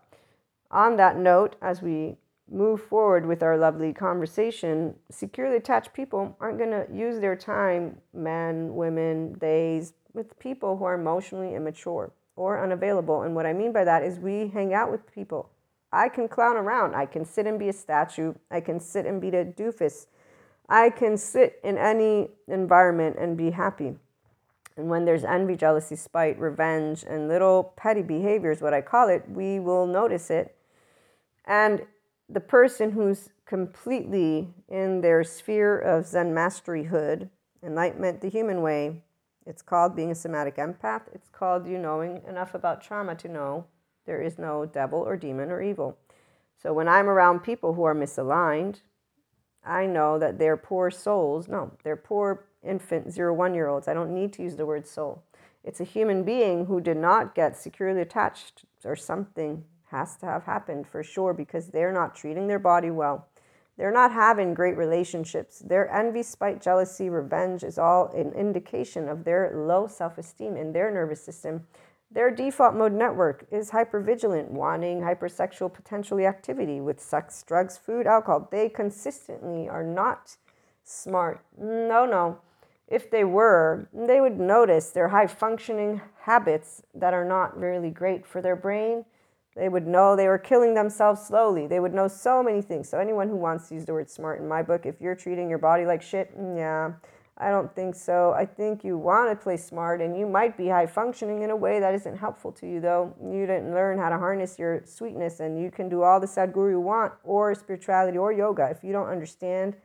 [0.70, 2.16] on that note, as we
[2.50, 7.98] move forward with our lovely conversation, securely attached people aren't going to use their time,
[8.14, 13.22] men, women, days, with people who are emotionally immature or unavailable.
[13.22, 15.50] And what I mean by that is we hang out with people.
[15.92, 16.94] I can clown around.
[16.94, 18.34] I can sit and be a statue.
[18.50, 20.06] I can sit and be a doofus.
[20.68, 23.94] I can sit in any environment and be happy.
[24.76, 29.24] And when there's envy, jealousy, spite, revenge, and little petty behaviors, what I call it,
[29.28, 30.54] we will notice it.
[31.46, 31.86] And
[32.28, 37.28] the person who's completely in their sphere of Zen masteryhood,
[37.62, 39.02] enlightenment the human way,
[39.46, 41.02] it's called being a somatic empath.
[41.14, 43.66] It's called you knowing enough about trauma to know
[44.04, 45.96] there is no devil or demon or evil.
[46.60, 48.80] So when I'm around people who are misaligned,
[49.64, 51.48] I know that they're poor souls.
[51.48, 53.86] No, they're poor infant zero one year olds.
[53.86, 55.22] I don't need to use the word soul.
[55.62, 60.44] It's a human being who did not get securely attached or something has to have
[60.44, 63.28] happened for sure because they're not treating their body well.
[63.76, 65.58] They're not having great relationships.
[65.58, 70.72] Their envy, spite, jealousy, revenge is all an indication of their low self esteem in
[70.72, 71.66] their nervous system.
[72.10, 78.48] Their default mode network is hypervigilant, wanting hypersexual potentially activity with sex, drugs, food, alcohol.
[78.50, 80.36] They consistently are not
[80.84, 81.44] smart.
[81.58, 82.38] No, no.
[82.88, 88.24] If they were, they would notice their high functioning habits that are not really great
[88.24, 89.04] for their brain
[89.56, 91.66] they would know they were killing themselves slowly.
[91.66, 92.90] They would know so many things.
[92.90, 95.48] So, anyone who wants to use the word smart in my book, if you're treating
[95.48, 96.92] your body like shit, mm, yeah,
[97.38, 98.32] I don't think so.
[98.32, 101.56] I think you want to play smart and you might be high functioning in a
[101.56, 103.14] way that isn't helpful to you, though.
[103.22, 106.70] You didn't learn how to harness your sweetness and you can do all the Sadhguru
[106.70, 108.68] you want or spirituality or yoga.
[108.70, 109.76] If you don't understand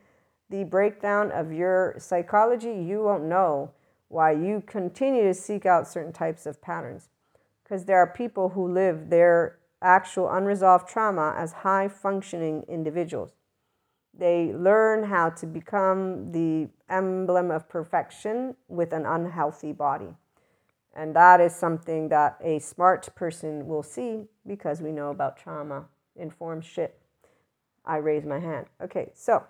[0.50, 3.70] the breakdown of your psychology, you won't know
[4.08, 7.08] why you continue to seek out certain types of patterns.
[7.64, 13.32] Because there are people who live their actual unresolved trauma as high functioning individuals.
[14.14, 20.14] They learn how to become the emblem of perfection with an unhealthy body.
[20.94, 25.86] And that is something that a smart person will see because we know about trauma
[26.16, 26.98] informed shit.
[27.84, 28.66] I raise my hand.
[28.82, 29.44] Okay, so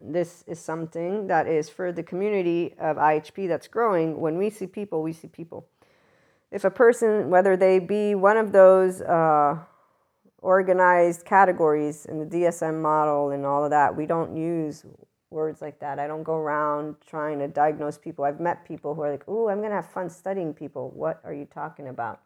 [0.00, 4.20] this is something that is for the community of IHP that's growing.
[4.20, 5.66] When we see people, we see people.
[6.56, 9.58] If a person, whether they be one of those uh,
[10.38, 14.86] organized categories in the DSM model and all of that, we don't use
[15.28, 15.98] words like that.
[15.98, 18.24] I don't go around trying to diagnose people.
[18.24, 21.20] I've met people who are like, "Ooh, I'm going to have fun studying people." What
[21.24, 22.22] are you talking about?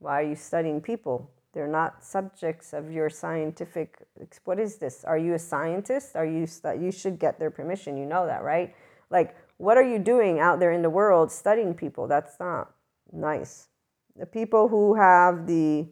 [0.00, 1.30] Why are you studying people?
[1.52, 3.98] They're not subjects of your scientific.
[4.46, 5.04] What is this?
[5.04, 6.16] Are you a scientist?
[6.16, 7.96] Are you you should get their permission.
[7.96, 8.74] You know that, right?
[9.10, 12.08] Like, what are you doing out there in the world studying people?
[12.08, 12.73] That's not
[13.14, 13.68] nice.
[14.16, 15.86] The people who have the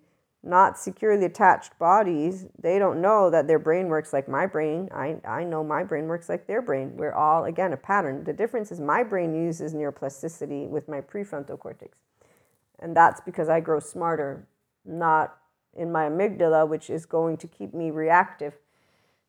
[0.44, 4.88] not securely attached bodies, they don't know that their brain works like my brain.
[4.92, 6.96] I, I know my brain works like their brain.
[6.96, 8.24] We're all, again, a pattern.
[8.24, 11.96] The difference is my brain uses neuroplasticity with my prefrontal cortex.
[12.80, 14.48] And that's because I grow smarter,
[14.84, 15.36] not
[15.74, 18.54] in my amygdala, which is going to keep me reactive.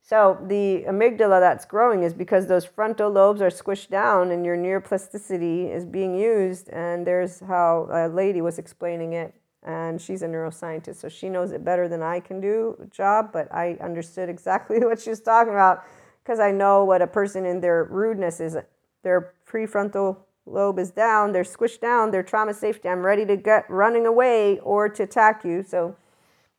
[0.06, 4.58] So the amygdala that's growing is because those frontal lobes are squished down and your
[4.58, 6.70] neuroplasticity is being used.
[6.70, 9.34] And there's how a lady was explaining it.
[9.66, 13.30] And she's a neuroscientist, so she knows it better than I can do a job,
[13.32, 15.86] but I understood exactly what she was talking about
[16.22, 18.58] because I know what a person in their rudeness is.
[19.04, 22.90] Their prefrontal lobe is down, they're squished down, they're trauma safety.
[22.90, 25.64] I'm ready to get running away or to attack you.
[25.64, 25.96] So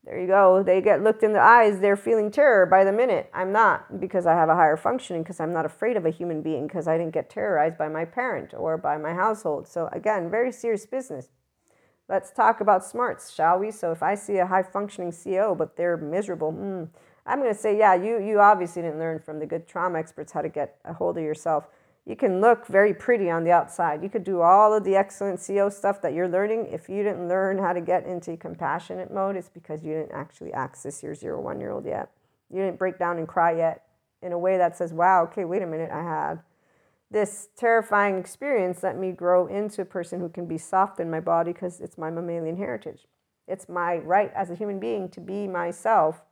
[0.05, 0.63] there you go.
[0.63, 3.31] They get looked in the eyes, they're feeling terror by the minute.
[3.33, 6.43] I'm not because I have a higher functioning, because I'm not afraid of a human
[6.43, 9.67] being, because I didn't get terrorized by my parent or by my household.
[9.67, 11.31] So, again, very serious business.
[12.07, 13.71] Let's talk about smarts, shall we?
[13.71, 16.89] So, if I see a high functioning CEO, but they're miserable, mm,
[17.25, 20.33] I'm going to say, yeah, you, you obviously didn't learn from the good trauma experts
[20.33, 21.69] how to get a hold of yourself
[22.07, 24.03] you can look very pretty on the outside.
[24.03, 26.69] You could do all of the excellent CEO stuff that you're learning.
[26.71, 30.53] If you didn't learn how to get into compassionate mode, it's because you didn't actually
[30.53, 32.11] access your zero one year old yet.
[32.51, 33.85] You didn't break down and cry yet
[34.21, 36.43] in a way that says, wow, okay, wait a minute, I had
[37.11, 38.83] this terrifying experience.
[38.83, 41.97] Let me grow into a person who can be soft in my body because it's
[41.97, 43.07] my mammalian heritage.
[43.49, 46.25] It's my right as a human being to be myself,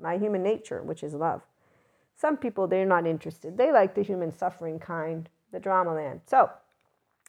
[0.00, 1.42] my human nature, which is love.
[2.16, 3.56] Some people, they're not interested.
[3.56, 6.20] They like the human suffering kind, the drama land.
[6.26, 6.50] So,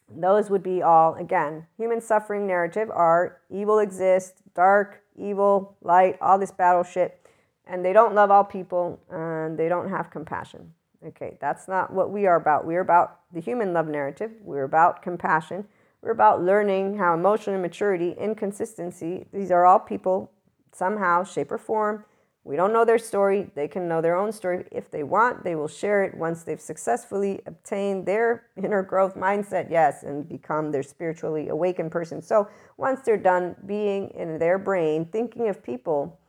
[0.08, 6.38] those would be all, again, human suffering narrative are evil exists, dark, evil, light, all
[6.38, 7.26] this battle shit.
[7.66, 10.72] And they don't love all people and they don't have compassion.
[11.04, 12.64] Okay, that's not what we are about.
[12.64, 14.30] We're about the human love narrative.
[14.42, 15.66] We're about compassion.
[16.00, 20.30] We're about learning how emotional immaturity, inconsistency, these are all people
[20.72, 22.04] somehow, shape, or form
[22.46, 23.50] we don't know their story.
[23.56, 24.66] They can know their own story.
[24.70, 29.68] If they want, they will share it once they've successfully obtained their inner growth mindset,
[29.68, 32.22] yes, and become their spiritually awakened person.
[32.22, 36.20] So once they're done being in their brain, thinking of people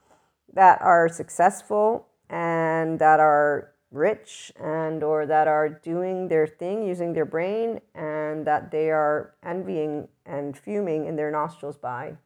[0.53, 7.13] that are successful and that are rich and or that are doing their thing using
[7.13, 12.17] their brain and that they are envying and fuming in their nostrils by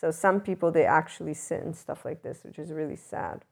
[0.00, 3.44] so some people they actually sit and stuff like this, which is really sad.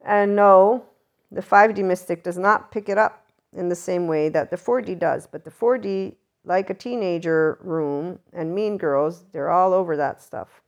[0.00, 0.84] And no,
[1.32, 4.96] the 5D mystic does not pick it up in the same way that the 4D
[4.96, 10.22] does, but the 4D like a teenager room and mean girls, they're all over that
[10.22, 10.62] stuff.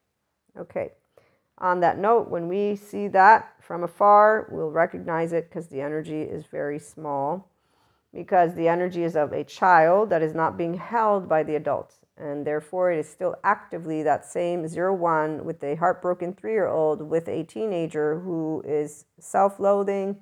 [0.58, 0.90] Okay.
[1.58, 6.22] On that note, when we see that from afar, we'll recognize it because the energy
[6.22, 7.48] is very small,
[8.12, 12.01] because the energy is of a child that is not being held by the adults
[12.16, 16.68] and therefore it is still actively that same zero one with a heartbroken three year
[16.68, 20.18] old with a teenager who is self loathing,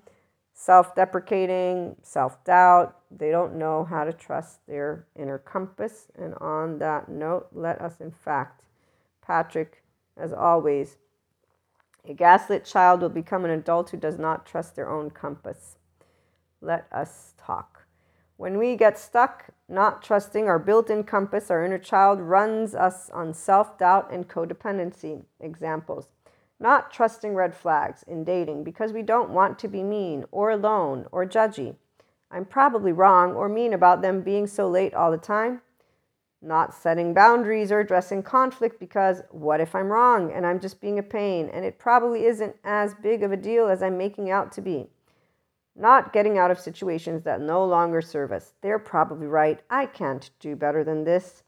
[0.55, 2.97] self deprecating, self doubt.
[3.11, 6.09] They don't know how to trust their inner compass.
[6.17, 8.63] And on that note, let us, in fact,
[9.27, 9.83] Patrick,
[10.17, 10.97] as always,
[12.09, 15.77] a gaslit child will become an adult who does not trust their own compass.
[16.61, 17.80] Let us talk.
[18.41, 23.11] When we get stuck, not trusting our built in compass, our inner child runs us
[23.11, 25.25] on self doubt and codependency.
[25.41, 26.09] Examples
[26.59, 31.05] not trusting red flags in dating because we don't want to be mean or alone
[31.13, 31.77] or judgy.
[32.31, 35.61] I'm probably wrong or mean about them being so late all the time.
[36.41, 40.99] Not setting boundaries or addressing conflict because what if I'm wrong and I'm just being
[40.99, 44.51] a pain and it probably isn't as big of a deal as I'm making out
[44.53, 44.89] to be
[45.77, 48.55] not getting out of situations that no longer serve us.
[48.61, 49.61] They're probably right.
[49.71, 51.43] I can't do better than this.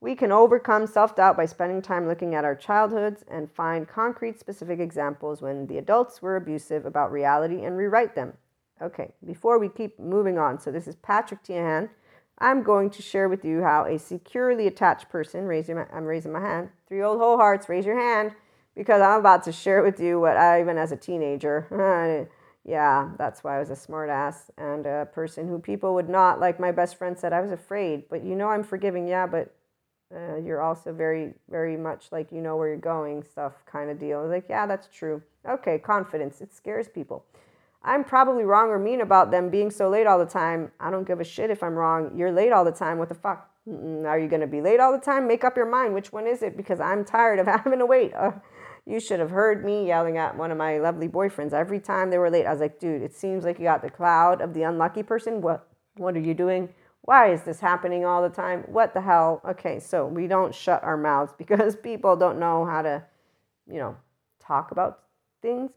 [0.00, 4.38] We can overcome self doubt by spending time looking at our childhoods and find concrete,
[4.38, 8.34] specific examples when the adults were abusive about reality and rewrite them.
[8.80, 11.90] Okay, before we keep moving on, so this is Patrick Teahan.
[12.38, 16.32] I'm going to share with you how a securely attached person, raise your, I'm raising
[16.32, 18.36] my hand, three old whole hearts, raise your hand,
[18.76, 22.28] because I'm about to share with you what I, even as a teenager,
[22.68, 26.60] yeah, that's why I was a smartass and a person who people would not, like
[26.60, 29.54] my best friend said, I was afraid, but you know I'm forgiving, yeah, but
[30.14, 33.98] uh, you're also very, very much like you know where you're going, stuff kind of
[33.98, 34.26] deal.
[34.28, 35.22] Like, yeah, that's true.
[35.48, 36.42] Okay, confidence.
[36.42, 37.24] It scares people.
[37.82, 40.70] I'm probably wrong or mean about them being so late all the time.
[40.78, 42.12] I don't give a shit if I'm wrong.
[42.18, 42.98] You're late all the time.
[42.98, 43.50] What the fuck?
[43.66, 44.04] Mm-mm.
[44.04, 45.26] Are you going to be late all the time?
[45.26, 45.94] Make up your mind.
[45.94, 46.56] Which one is it?
[46.56, 48.12] Because I'm tired of having to wait.
[48.14, 48.32] Uh,
[48.88, 52.16] you should have heard me yelling at one of my lovely boyfriends every time they
[52.16, 52.46] were late.
[52.46, 55.42] I was like, dude, it seems like you got the cloud of the unlucky person.
[55.42, 56.70] What, what are you doing?
[57.02, 58.64] Why is this happening all the time?
[58.66, 59.42] What the hell?
[59.46, 63.04] Okay, so we don't shut our mouths because people don't know how to,
[63.70, 63.96] you know,
[64.40, 65.00] talk about
[65.42, 65.70] things.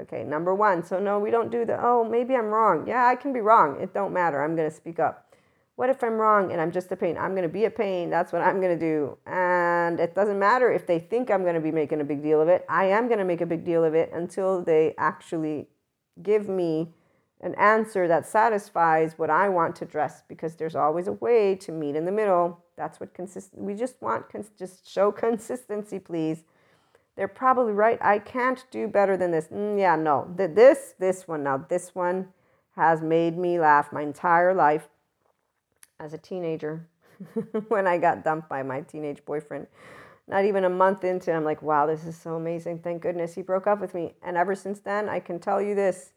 [0.00, 0.82] Okay, number one.
[0.82, 2.86] So no, we don't do the, oh, maybe I'm wrong.
[2.86, 3.80] Yeah, I can be wrong.
[3.80, 4.42] It don't matter.
[4.42, 5.31] I'm going to speak up.
[5.76, 7.16] What if I'm wrong and I'm just a pain?
[7.16, 8.10] I'm going to be a pain.
[8.10, 9.16] That's what I'm going to do.
[9.26, 12.40] And it doesn't matter if they think I'm going to be making a big deal
[12.40, 12.64] of it.
[12.68, 15.68] I am going to make a big deal of it until they actually
[16.22, 16.92] give me
[17.40, 21.72] an answer that satisfies what I want to dress because there's always a way to
[21.72, 22.62] meet in the middle.
[22.76, 23.50] That's what consist.
[23.54, 26.44] We just want cons- just show consistency, please.
[27.16, 27.98] They're probably right.
[28.00, 29.48] I can't do better than this.
[29.48, 30.32] Mm, yeah, no.
[30.36, 31.66] The, this this one now.
[31.68, 32.28] This one
[32.76, 34.88] has made me laugh my entire life
[36.00, 36.88] as a teenager
[37.68, 39.66] when I got dumped by my teenage boyfriend.
[40.28, 42.78] Not even a month into, it, I'm like, wow, this is so amazing.
[42.78, 44.14] Thank goodness he broke up with me.
[44.22, 46.12] And ever since then, I can tell you this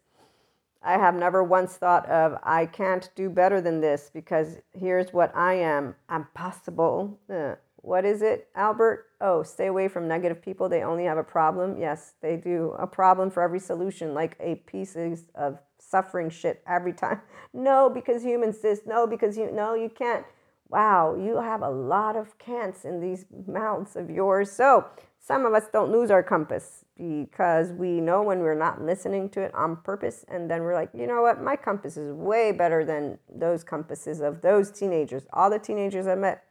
[0.82, 5.34] I have never once thought of, I can't do better than this because here's what
[5.34, 5.96] I am.
[6.08, 7.18] I'm possible.
[7.28, 7.56] Uh,
[7.86, 9.06] what is it, Albert?
[9.20, 10.68] Oh, stay away from negative people.
[10.68, 11.78] They only have a problem.
[11.78, 12.74] Yes, they do.
[12.80, 17.20] A problem for every solution, like a pieces of suffering shit every time.
[17.52, 18.80] No, because humans this.
[18.84, 19.50] No, because you.
[19.50, 20.26] No, you can't.
[20.68, 24.50] Wow, you have a lot of can'ts in these mouths of yours.
[24.52, 24.84] So
[25.18, 29.40] some of us don't lose our compass because we know when we're not listening to
[29.40, 32.84] it on purpose and then we're like you know what my compass is way better
[32.84, 36.45] than those compasses of those teenagers all the teenagers i met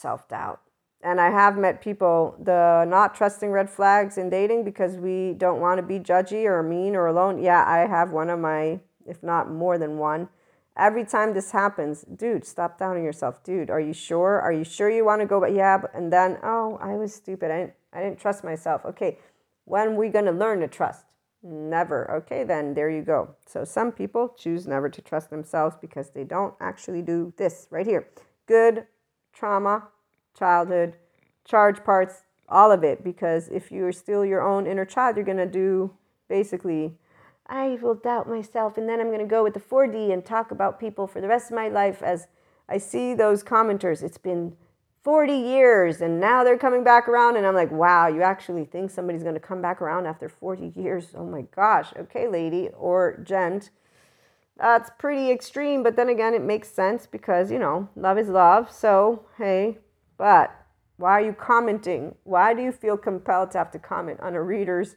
[0.00, 0.60] self-doubt
[1.02, 5.60] and i have met people the not trusting red flags in dating because we don't
[5.60, 9.22] want to be judgy or mean or alone yeah i have one of my if
[9.22, 10.28] not more than one
[10.80, 13.44] every time this happens, dude, stop doubting yourself.
[13.44, 14.40] Dude, are you sure?
[14.40, 15.38] Are you sure you want to go?
[15.38, 17.50] But yeah, and then, oh, I was stupid.
[17.50, 18.84] I didn't, I didn't trust myself.
[18.84, 19.18] Okay,
[19.64, 21.04] when are we going to learn to trust?
[21.42, 22.10] Never.
[22.10, 23.34] Okay, then there you go.
[23.46, 27.86] So some people choose never to trust themselves because they don't actually do this right
[27.86, 28.08] here.
[28.46, 28.86] Good
[29.40, 29.88] trauma,
[30.38, 30.94] childhood,
[31.44, 33.02] charge parts, all of it.
[33.02, 35.90] Because if you're still your own inner child, you're going to do
[36.28, 36.94] basically
[37.50, 40.52] I will doubt myself, and then I'm going to go with the 4D and talk
[40.52, 42.28] about people for the rest of my life as
[42.68, 44.04] I see those commenters.
[44.04, 44.56] It's been
[45.02, 48.92] 40 years, and now they're coming back around, and I'm like, wow, you actually think
[48.92, 51.08] somebody's going to come back around after 40 years?
[51.16, 51.88] Oh my gosh.
[51.98, 53.70] Okay, lady or gent.
[54.60, 58.70] That's pretty extreme, but then again, it makes sense because, you know, love is love.
[58.70, 59.78] So, hey,
[60.18, 60.54] but
[60.98, 62.14] why are you commenting?
[62.24, 64.96] Why do you feel compelled to have to comment on a reader's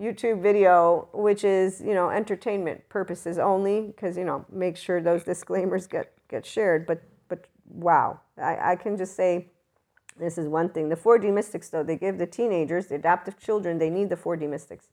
[0.00, 5.24] YouTube video, which is, you know, entertainment purposes only, because, you know, make sure those
[5.24, 6.86] disclaimers get, get shared.
[6.86, 9.48] But, but wow, I, I can just say
[10.18, 10.88] this is one thing.
[10.88, 14.48] The 4D mystics, though, they give the teenagers, the adaptive children, they need the 4D
[14.48, 14.88] mystics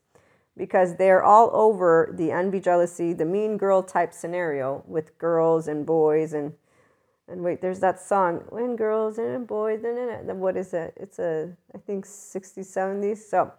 [0.58, 5.86] because they're all over the envy, jealousy, the mean girl type scenario with girls and
[5.86, 6.52] boys and
[7.30, 10.94] and wait, there's that song when girls and boys and what is it?
[10.96, 13.18] It's a I think 60s, 70s.
[13.18, 13.52] So,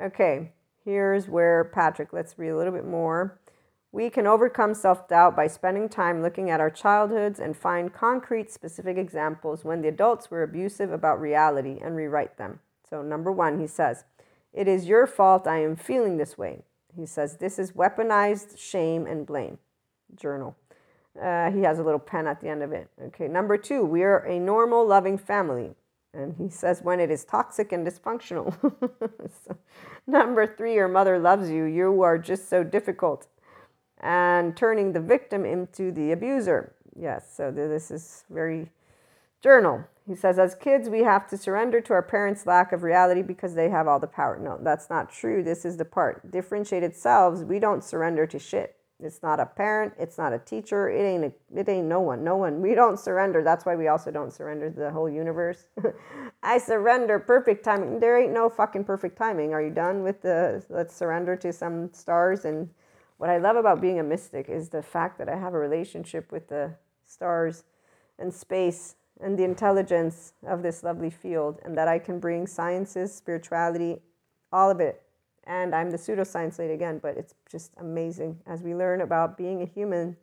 [0.00, 0.52] okay,
[0.88, 3.38] Here's where Patrick, let's read a little bit more.
[3.92, 8.50] We can overcome self doubt by spending time looking at our childhoods and find concrete,
[8.50, 12.60] specific examples when the adults were abusive about reality and rewrite them.
[12.88, 14.04] So, number one, he says,
[14.52, 16.62] It is your fault I am feeling this way.
[16.96, 19.58] He says, This is weaponized shame and blame.
[20.14, 20.56] Journal.
[21.20, 22.88] Uh, he has a little pen at the end of it.
[23.06, 25.74] Okay, number two, we are a normal, loving family.
[26.14, 28.52] And he says, when it is toxic and dysfunctional.
[29.44, 29.56] so,
[30.06, 31.64] number three, your mother loves you.
[31.64, 33.26] You are just so difficult.
[34.00, 36.72] And turning the victim into the abuser.
[36.96, 38.70] Yes, so this is very
[39.42, 39.84] journal.
[40.08, 43.54] He says, as kids, we have to surrender to our parents' lack of reality because
[43.54, 44.38] they have all the power.
[44.38, 45.42] No, that's not true.
[45.42, 46.30] This is the part.
[46.30, 48.78] Differentiated selves, we don't surrender to shit.
[49.00, 49.94] It's not a parent.
[49.96, 50.88] It's not a teacher.
[50.88, 51.24] It ain't.
[51.24, 52.24] A, it ain't no one.
[52.24, 52.60] No one.
[52.60, 53.44] We don't surrender.
[53.44, 55.68] That's why we also don't surrender to the whole universe.
[56.42, 57.20] I surrender.
[57.20, 58.00] Perfect timing.
[58.00, 59.52] There ain't no fucking perfect timing.
[59.52, 60.64] Are you done with the?
[60.68, 62.44] Let's surrender to some stars.
[62.44, 62.70] And
[63.18, 66.32] what I love about being a mystic is the fact that I have a relationship
[66.32, 66.74] with the
[67.06, 67.62] stars
[68.18, 73.14] and space and the intelligence of this lovely field, and that I can bring sciences,
[73.14, 74.00] spirituality,
[74.52, 75.02] all of it
[75.48, 79.62] and I'm the pseudoscience lady again, but it's just amazing as we learn about being
[79.62, 80.16] a human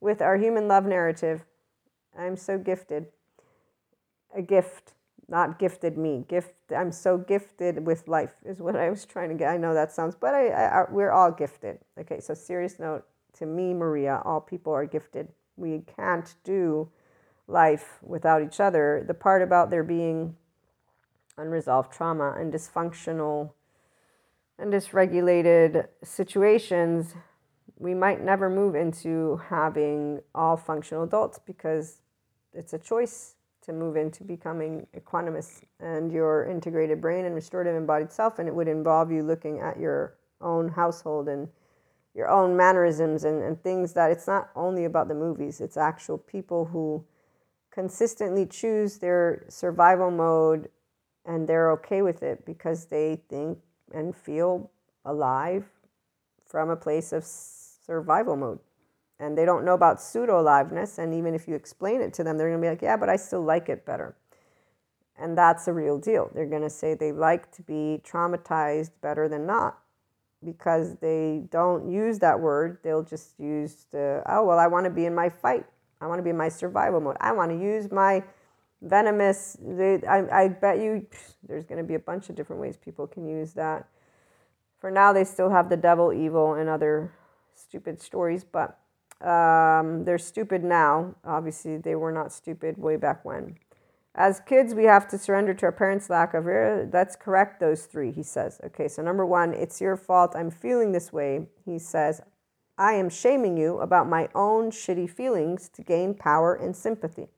[0.00, 1.44] with our human love narrative.
[2.18, 3.06] I'm so gifted.
[4.36, 4.94] A gift,
[5.28, 6.24] not gifted me.
[6.28, 6.54] Gift.
[6.76, 9.48] I'm so gifted with life is what I was trying to get.
[9.48, 11.78] I know that sounds, but I, I we're all gifted.
[11.98, 13.04] Okay, so serious note
[13.38, 14.22] to me, Maria.
[14.24, 15.28] All people are gifted.
[15.56, 16.88] We can't do
[17.46, 19.04] life without each other.
[19.06, 20.36] The part about there being
[21.36, 23.52] unresolved trauma and dysfunctional
[24.58, 27.14] and dysregulated situations,
[27.76, 32.00] we might never move into having all functional adults because
[32.52, 38.12] it's a choice to move into becoming equanimous and your integrated brain and restorative embodied
[38.12, 38.38] self.
[38.38, 41.48] And it would involve you looking at your own household and
[42.14, 46.18] your own mannerisms and, and things that it's not only about the movies, it's actual
[46.18, 47.04] people who
[47.74, 50.68] consistently choose their survival mode
[51.26, 53.58] and they're okay with it because they think
[53.92, 54.70] and feel
[55.04, 55.64] alive
[56.46, 58.60] from a place of survival mode.
[59.18, 60.98] And they don't know about pseudo aliveness.
[60.98, 63.08] And even if you explain it to them, they're going to be like, yeah, but
[63.08, 64.16] I still like it better.
[65.18, 66.30] And that's a real deal.
[66.34, 69.78] They're going to say they like to be traumatized better than not
[70.44, 72.78] because they don't use that word.
[72.82, 75.64] They'll just use the, oh, well, I want to be in my fight.
[76.00, 77.16] I want to be in my survival mode.
[77.20, 78.22] I want to use my
[78.82, 79.56] venomous.
[79.66, 81.06] I, I bet you
[81.46, 83.88] there's going to be a bunch of different ways people can use that.
[84.80, 87.12] For now, they still have the devil, evil, and other
[87.54, 88.78] stupid stories, but
[89.26, 91.14] um, they're stupid now.
[91.24, 93.56] Obviously, they were not stupid way back when.
[94.14, 96.44] As kids, we have to surrender to our parents' lack of.
[96.92, 98.60] Let's correct those three, he says.
[98.66, 100.36] Okay, so number one, it's your fault.
[100.36, 101.48] I'm feeling this way.
[101.64, 102.20] He says,
[102.76, 107.28] I am shaming you about my own shitty feelings to gain power and sympathy.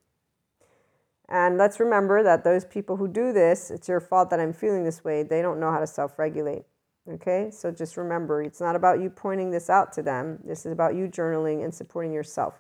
[1.28, 4.84] And let's remember that those people who do this, it's your fault that I'm feeling
[4.84, 6.64] this way, they don't know how to self regulate.
[7.09, 10.72] Okay, so just remember it's not about you pointing this out to them, this is
[10.72, 12.55] about you journaling and supporting yourself.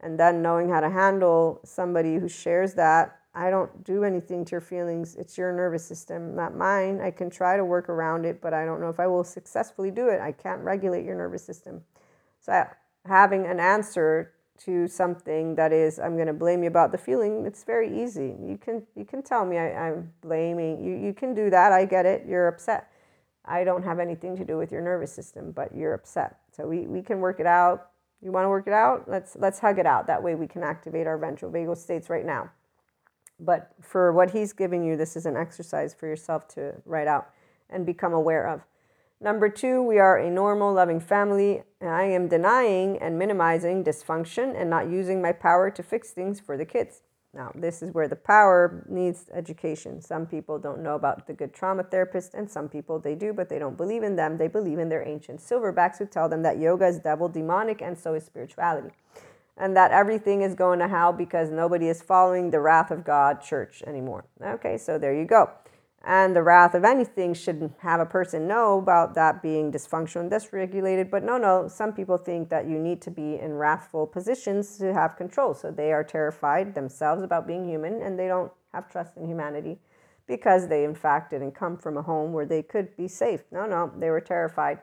[0.00, 3.18] And then knowing how to handle somebody who shares that.
[3.32, 5.14] I don't do anything to your feelings.
[5.14, 7.00] It's your nervous system, not mine.
[7.00, 9.92] I can try to work around it, but I don't know if I will successfully
[9.92, 10.20] do it.
[10.20, 11.82] I can't regulate your nervous system.
[12.40, 12.66] So,
[13.06, 17.46] having an answer to something that is i'm going to blame you about the feeling
[17.46, 18.34] it's very easy.
[18.44, 21.84] You can you can tell me I, am blaming you you can do that i
[21.84, 22.90] get it you're upset.
[23.44, 26.36] I don't have anything to do with your nervous system but you're upset.
[26.52, 27.88] So we, we can work it out.
[28.20, 29.08] You want to work it out?
[29.08, 30.06] Let's let's hug it out.
[30.06, 32.50] That way we can activate our ventral vagal states right now.
[33.38, 37.30] But for what he's giving you this is an exercise for yourself to write out
[37.70, 38.62] and become aware of
[39.22, 41.62] Number two, we are a normal, loving family.
[41.82, 46.56] I am denying and minimizing dysfunction and not using my power to fix things for
[46.56, 47.02] the kids.
[47.34, 50.00] Now, this is where the power needs education.
[50.00, 53.50] Some people don't know about the good trauma therapist, and some people they do, but
[53.50, 54.38] they don't believe in them.
[54.38, 57.98] They believe in their ancient silverbacks who tell them that yoga is devil demonic and
[57.98, 58.88] so is spirituality.
[59.54, 63.42] And that everything is going to hell because nobody is following the wrath of God
[63.42, 64.24] church anymore.
[64.42, 65.50] Okay, so there you go
[66.02, 70.32] and the wrath of anything should have a person know about that being dysfunctional and
[70.32, 71.10] dysregulated.
[71.10, 74.94] But no, no, some people think that you need to be in wrathful positions to
[74.94, 75.52] have control.
[75.52, 79.78] So they are terrified themselves about being human and they don't have trust in humanity
[80.26, 83.42] because they, in fact, didn't come from a home where they could be safe.
[83.50, 84.78] No, no, they were terrified.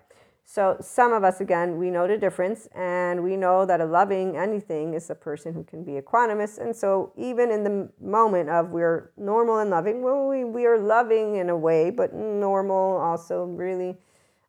[0.50, 4.38] So, some of us, again, we know the difference, and we know that a loving
[4.38, 6.58] anything is a person who can be equanimous.
[6.58, 10.80] And so, even in the moment of we're normal and loving, well, we, we are
[10.80, 13.98] loving in a way, but normal also really.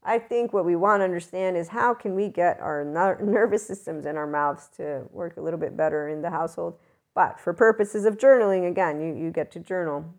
[0.05, 2.84] I think what we want to understand is how can we get our
[3.20, 6.78] nervous systems and our mouths to work a little bit better in the household.
[7.12, 10.14] But for purposes of journaling, again, you, you get to journal.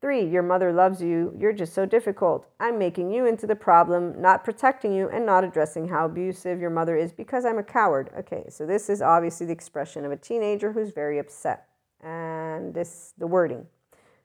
[0.00, 1.34] Three, your mother loves you.
[1.36, 2.46] You're just so difficult.
[2.60, 6.70] I'm making you into the problem, not protecting you, and not addressing how abusive your
[6.70, 8.10] mother is because I'm a coward.
[8.16, 11.66] Okay, so this is obviously the expression of a teenager who's very upset.
[12.00, 13.66] And this, the wording.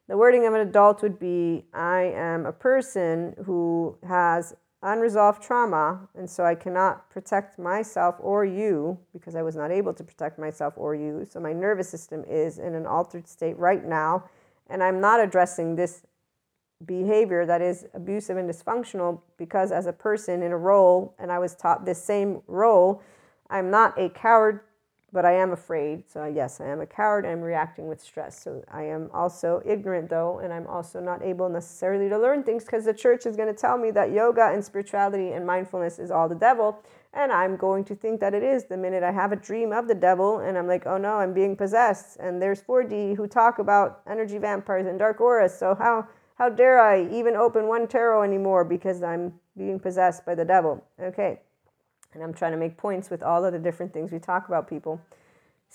[0.07, 4.53] The wording of an adult would be I am a person who has
[4.83, 9.93] unresolved trauma, and so I cannot protect myself or you because I was not able
[9.95, 11.25] to protect myself or you.
[11.27, 14.25] So my nervous system is in an altered state right now
[14.69, 16.03] and I'm not addressing this
[16.85, 21.39] behavior that is abusive and dysfunctional because as a person in a role and I
[21.39, 23.01] was taught this same role
[23.49, 24.61] I'm not a coward
[25.13, 26.09] but I am afraid.
[26.09, 27.23] So, yes, I am a coward.
[27.23, 28.41] I'm reacting with stress.
[28.41, 32.65] So, I am also ignorant, though, and I'm also not able necessarily to learn things
[32.65, 36.09] because the church is going to tell me that yoga and spirituality and mindfulness is
[36.09, 36.79] all the devil.
[37.15, 39.87] And I'm going to think that it is the minute I have a dream of
[39.87, 42.17] the devil and I'm like, oh no, I'm being possessed.
[42.19, 45.57] And there's 4D who talk about energy vampires and dark auras.
[45.57, 46.07] So, how,
[46.39, 50.83] how dare I even open one tarot anymore because I'm being possessed by the devil?
[50.99, 51.39] Okay.
[52.13, 54.67] And I'm trying to make points with all of the different things we talk about
[54.67, 54.99] people.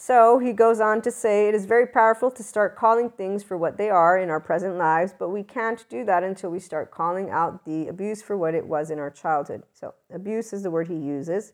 [0.01, 3.59] So he goes on to say, It is very powerful to start calling things for
[3.59, 6.93] what they are in our present lives, but we can't do that until we start
[6.93, 9.65] calling out the abuse for what it was in our childhood.
[9.73, 11.53] So, abuse is the word he uses.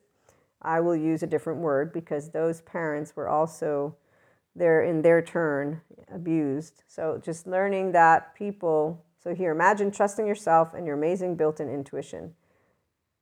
[0.60, 3.96] I will use a different word because those parents were also
[4.54, 5.80] there in their turn
[6.12, 6.82] abused.
[6.86, 11.70] So, just learning that people, so here, imagine trusting yourself and your amazing built in
[11.70, 12.34] intuition.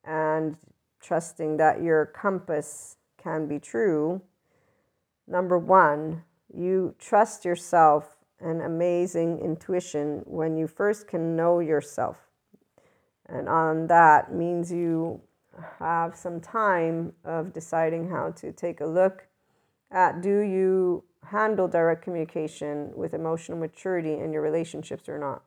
[0.02, 0.56] And
[1.00, 4.20] trusting that your compass can be true.
[5.32, 6.24] Number one,
[6.54, 12.18] you trust yourself and amazing intuition when you first can know yourself.
[13.30, 15.22] And on that means you
[15.78, 19.26] have some time of deciding how to take a look
[19.90, 25.42] at do you handle direct communication with emotional maturity in your relationships or not.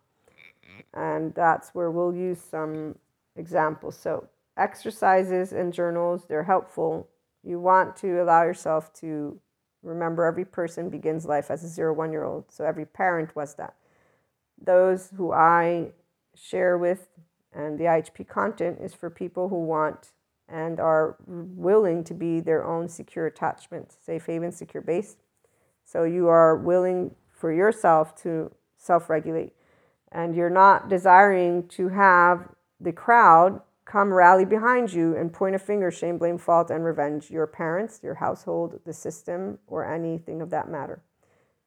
[0.96, 2.96] And that's where we'll use some
[3.36, 3.96] examples.
[3.96, 7.08] So, exercises and journals, they're helpful.
[7.44, 9.40] You want to allow yourself to
[9.86, 12.52] remember every person begins life as a zero one year old.
[12.52, 13.76] So every parent was that.
[14.62, 15.92] Those who I
[16.36, 17.08] share with
[17.54, 20.12] and the IHP content is for people who want
[20.48, 25.18] and are willing to be their own secure attachment, safe haven, secure base.
[25.86, 29.54] So you are willing for yourself to self regulate
[30.12, 33.62] and you're not desiring to have the crowd
[33.96, 38.02] come rally behind you and point a finger, shame, blame, fault, and revenge your parents,
[38.04, 41.02] your household, the system, or anything of that matter.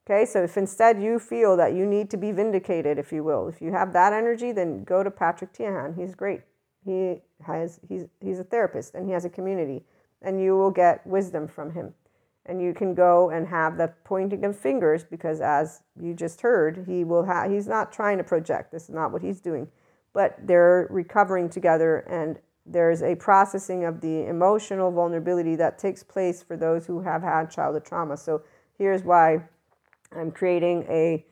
[0.04, 3.48] Okay, so if instead you feel that you need to be vindicated, if you will,
[3.48, 5.98] if you have that energy, then go to Patrick Teahan.
[5.98, 6.42] He's great.
[6.84, 9.86] He has he's he's a therapist and he has a community,
[10.20, 11.94] and you will get wisdom from him.
[12.44, 16.84] And you can go and have the pointing of fingers because, as you just heard,
[16.86, 17.50] he will have.
[17.50, 18.70] He's not trying to project.
[18.70, 19.68] This is not what he's doing
[20.12, 26.42] but they're recovering together and there's a processing of the emotional vulnerability that takes place
[26.42, 28.16] for those who have had childhood trauma.
[28.16, 28.42] So
[28.76, 29.42] here's why
[30.14, 31.24] I'm creating a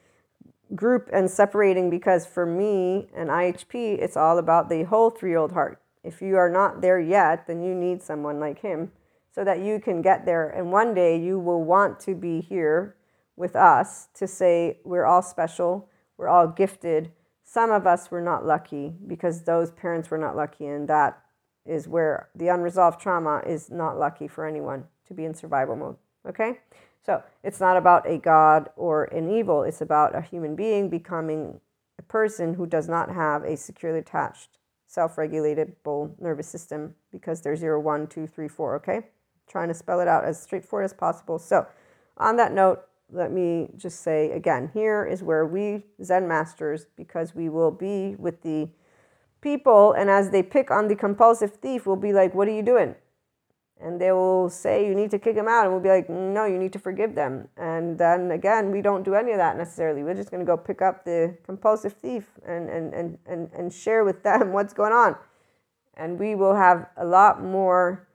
[0.75, 5.39] group and separating because for me and IHP, it's all about the whole three year
[5.39, 5.81] old heart.
[6.03, 8.93] If you are not there yet, then you need someone like him
[9.35, 10.49] so that you can get there.
[10.49, 12.97] And one day you will want to be here
[13.37, 17.13] with us to say, we're all special, we're all gifted,
[17.49, 21.23] some of us were not lucky because those parents were not lucky, and that
[21.65, 25.97] is where the unresolved trauma is not lucky for anyone to be in survival mode.
[26.29, 26.59] Okay?
[27.05, 31.61] So it's not about a God or an evil, it's about a human being becoming
[32.01, 37.43] a person who does not have a securely attached, self regulated bull nervous system because
[37.43, 38.75] they're zero, one, two, three, four.
[38.75, 39.07] Okay?
[39.49, 41.39] Trying to spell it out as straightforward as possible.
[41.39, 41.69] So,
[42.17, 42.83] on that note,
[43.13, 48.17] let me just say again here is where we Zen masters, because we will be
[48.19, 48.69] with the
[49.41, 52.63] people, and as they pick on the compulsive thief, we'll be like, What are you
[52.63, 52.95] doing?
[53.81, 55.65] And they will say, You need to kick them out.
[55.65, 57.49] And we'll be like, No, you need to forgive them.
[57.57, 60.03] And then again, we don't do any of that necessarily.
[60.03, 63.73] We're just going to go pick up the compulsive thief and, and, and, and, and
[63.73, 65.17] share with them what's going on.
[65.95, 68.07] And we will have a lot more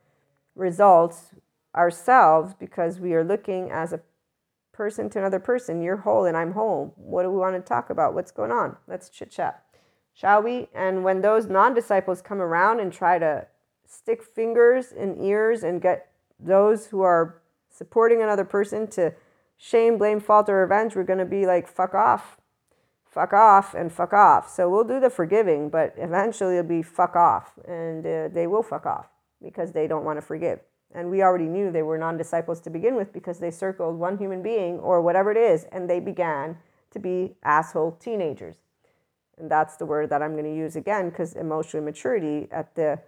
[0.54, 1.34] results
[1.74, 4.00] ourselves because we are looking as a
[4.72, 5.82] person to another person.
[5.82, 6.94] You're whole and I'm whole.
[6.96, 8.14] What do we want to talk about?
[8.14, 8.76] What's going on?
[8.86, 9.62] Let's chit chat,
[10.14, 10.68] shall we?
[10.74, 13.46] And when those non disciples come around and try to
[13.86, 16.10] stick fingers in ears and get
[16.40, 19.14] those who are supporting another person to
[19.56, 22.38] shame, blame, fault, or revenge, we're going to be like, fuck off,
[23.04, 24.50] fuck off, and fuck off.
[24.50, 28.62] So we'll do the forgiving, but eventually it'll be fuck off, and uh, they will
[28.62, 29.08] fuck off
[29.42, 30.60] because they don't want to forgive.
[30.94, 34.18] And we already knew they were non disciples to begin with because they circled one
[34.18, 36.58] human being or whatever it is, and they began
[36.90, 38.56] to be asshole teenagers.
[39.38, 42.98] And that's the word that I'm going to use again because emotional maturity at the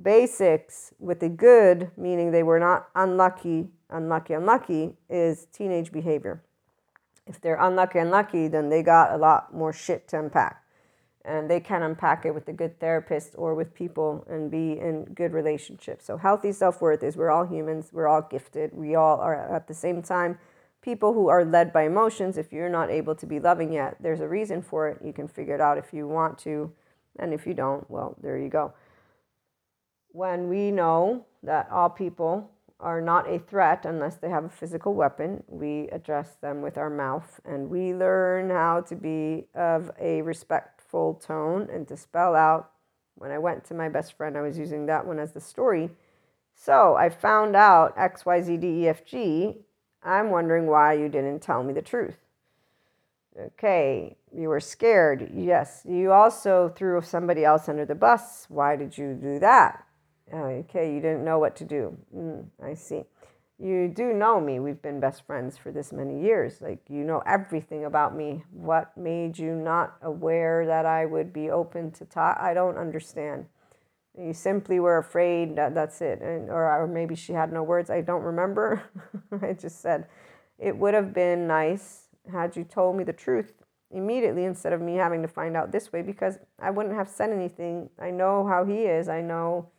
[0.00, 6.42] basics with the good, meaning they were not unlucky, unlucky, unlucky, is teenage behavior.
[7.26, 10.63] If they're unlucky, unlucky, then they got a lot more shit to unpack
[11.24, 15.04] and they can unpack it with a good therapist or with people and be in
[15.14, 16.04] good relationships.
[16.04, 19.74] So healthy self-worth is we're all humans, we're all gifted, we all are at the
[19.74, 20.38] same time
[20.84, 24.20] people who are led by emotions, if you're not able to be loving yet, there's
[24.20, 24.98] a reason for it.
[25.02, 26.70] You can figure it out if you want to.
[27.18, 28.74] And if you don't, well, there you go.
[30.08, 34.92] When we know that all people are not a threat unless they have a physical
[34.94, 40.20] weapon, we address them with our mouth and we learn how to be of a
[40.94, 42.70] respectful tone and to spell out.
[43.16, 45.90] When I went to my best friend, I was using that one as the story.
[46.54, 49.56] So I found out XYZDEFG.
[50.02, 52.18] I'm wondering why you didn't tell me the truth.
[53.38, 55.30] Okay, you were scared.
[55.34, 55.82] Yes.
[55.88, 58.46] You also threw somebody else under the bus.
[58.48, 59.84] Why did you do that?
[60.32, 61.96] Okay, you didn't know what to do.
[62.16, 63.04] Mm, I see.
[63.58, 64.58] You do know me.
[64.58, 66.60] We've been best friends for this many years.
[66.60, 68.42] Like, you know everything about me.
[68.50, 72.36] What made you not aware that I would be open to talk?
[72.40, 73.46] I don't understand.
[74.18, 76.20] You simply were afraid that that's it.
[76.20, 77.90] And, or, or maybe she had no words.
[77.90, 78.82] I don't remember.
[79.42, 80.08] I just said,
[80.58, 83.52] it would have been nice had you told me the truth
[83.90, 87.30] immediately instead of me having to find out this way because I wouldn't have said
[87.30, 87.90] anything.
[88.00, 89.08] I know how he is.
[89.08, 89.70] I know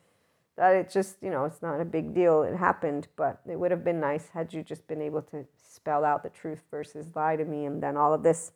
[0.58, 2.44] that it just, you know, it's not a big deal.
[2.44, 6.06] It happened, but it would have been nice had you just been able to spell
[6.06, 8.52] out the truth versus lie to me and then all of this.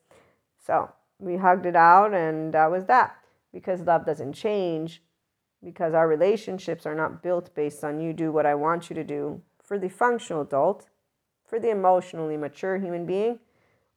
[0.66, 3.18] So we hugged it out, and that was that.
[3.52, 5.02] Because love doesn't change,
[5.64, 9.04] because our relationships are not built based on you do what I want you to
[9.04, 9.42] do.
[9.62, 10.88] For the functional adult,
[11.46, 13.40] for the emotionally mature human being,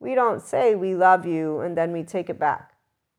[0.01, 2.72] we don't say we love you and then we take it back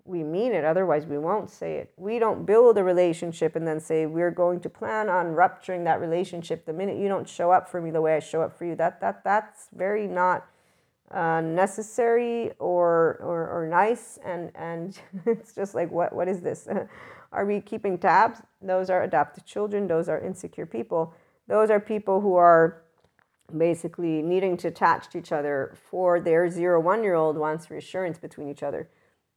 [0.05, 1.91] we mean it otherwise we won't say it.
[1.95, 6.01] We don't build a relationship and then say we're going to plan on rupturing that
[6.01, 8.65] relationship the minute you don't show up for me the way i show up for
[8.65, 8.75] you.
[8.75, 10.45] That that that's very not
[11.11, 16.67] uh, necessary or, or or nice and and it's just like what what is this?
[17.31, 18.41] Are we keeping tabs?
[18.61, 19.87] Those are adaptive children.
[19.87, 21.15] Those are insecure people.
[21.47, 22.83] Those are people who are
[23.57, 28.19] basically needing to attach to each other for their zero one year old wants reassurance
[28.19, 28.87] between each other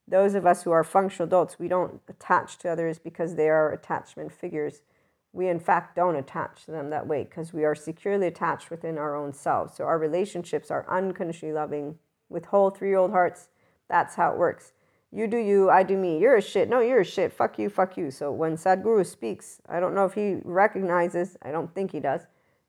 [0.08, 3.72] those of us who are functional adults, we don't attach to others because they are
[3.72, 4.82] attachment figures.
[5.32, 8.98] We, in fact, don't attach to them that way because we are securely attached within
[8.98, 9.76] our own selves.
[9.76, 11.98] So our relationships are unconditionally loving
[12.28, 13.48] with whole three year old hearts.
[13.88, 14.72] That's how it works.
[15.12, 16.18] You do you, I do me.
[16.18, 16.68] You're a shit.
[16.68, 17.32] No, you're a shit.
[17.32, 18.10] Fuck you, fuck you.
[18.10, 22.26] So when Sadhguru speaks, I don't know if he recognizes, I don't think he does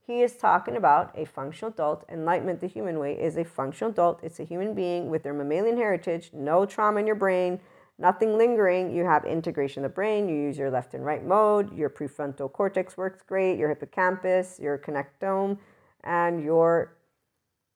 [0.07, 2.05] he is talking about a functional adult.
[2.09, 4.23] Enlightenment the Human Way is a functional adult.
[4.23, 7.59] It's a human being with their mammalian heritage, no trauma in your brain,
[7.99, 8.95] nothing lingering.
[8.95, 10.29] You have integration of the brain.
[10.29, 11.75] You use your left and right mode.
[11.75, 13.59] Your prefrontal cortex works great.
[13.59, 15.57] Your hippocampus, your connectome,
[16.05, 16.93] and your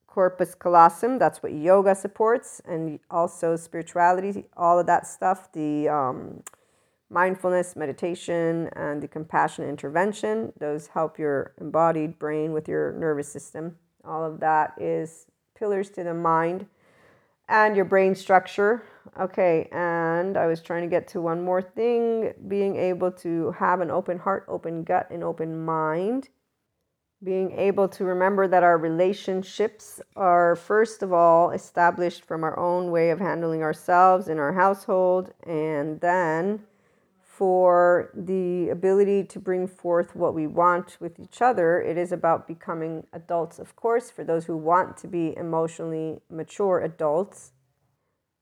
[0.08, 1.20] corpus callosum.
[1.20, 4.46] That's what yoga supports, and also spirituality.
[4.56, 5.52] All of that stuff.
[5.52, 6.44] The um,
[7.12, 10.54] mindfulness, meditation, and the compassion intervention.
[10.58, 13.76] Those help your embodied brain with your nervous system.
[14.06, 16.66] All of that is pillars to the mind
[17.50, 18.84] and your brain structure.
[19.20, 23.82] Okay, and I was trying to get to one more thing being able to have
[23.82, 26.30] an open heart, open gut, and open mind.
[27.24, 32.90] Being able to remember that our relationships are, first of all, established from our own
[32.90, 36.64] way of handling ourselves in our household, and then
[37.42, 41.82] for the ability to bring forth what we want with each other.
[41.82, 46.82] It is about becoming adults, of course, for those who want to be emotionally mature
[46.82, 47.54] adults,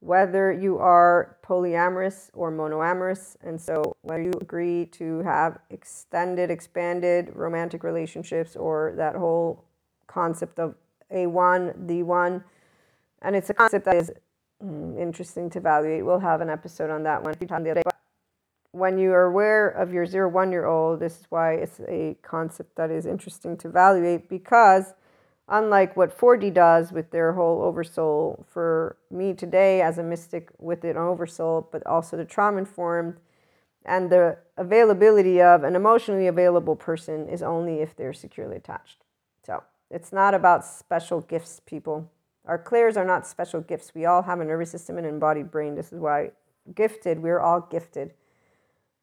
[0.01, 3.37] whether you are polyamorous or monoamorous.
[3.41, 9.63] And so, whether you agree to have extended, expanded romantic relationships or that whole
[10.07, 10.75] concept of
[11.09, 12.43] A1, the one.
[13.21, 14.11] and it's a concept that is
[14.61, 16.05] mm, interesting to evaluate.
[16.05, 17.81] We'll have an episode on that one day
[18.71, 22.17] when you are aware of your zero one year old, this is why it's a
[22.21, 24.93] concept that is interesting to evaluate because
[25.47, 30.83] unlike what 4D does with their whole oversoul, for me today as a mystic with
[30.83, 33.15] an oversoul, but also the trauma informed
[33.85, 39.03] and the availability of an emotionally available person is only if they're securely attached.
[39.43, 42.11] So it's not about special gifts, people.
[42.45, 43.95] Our clairs are not special gifts.
[43.95, 45.73] We all have a nervous system and embodied brain.
[45.75, 46.31] This is why
[46.75, 48.13] gifted, we're all gifted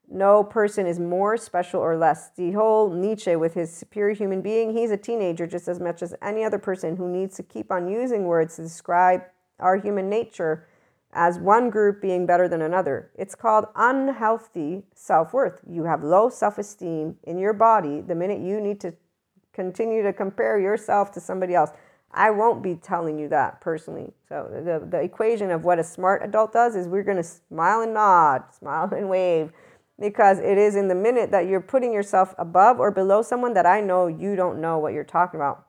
[0.09, 2.29] no person is more special or less.
[2.35, 6.15] The whole Nietzsche with his superior human being, he's a teenager just as much as
[6.21, 9.23] any other person who needs to keep on using words to describe
[9.59, 10.67] our human nature
[11.13, 13.11] as one group being better than another.
[13.15, 15.59] It's called unhealthy self worth.
[15.67, 18.93] You have low self esteem in your body the minute you need to
[19.51, 21.71] continue to compare yourself to somebody else.
[22.11, 24.13] I won't be telling you that personally.
[24.29, 27.81] So, the, the equation of what a smart adult does is we're going to smile
[27.81, 29.51] and nod, smile and wave
[29.99, 33.65] because it is in the minute that you're putting yourself above or below someone that
[33.65, 35.65] I know you don't know what you're talking about.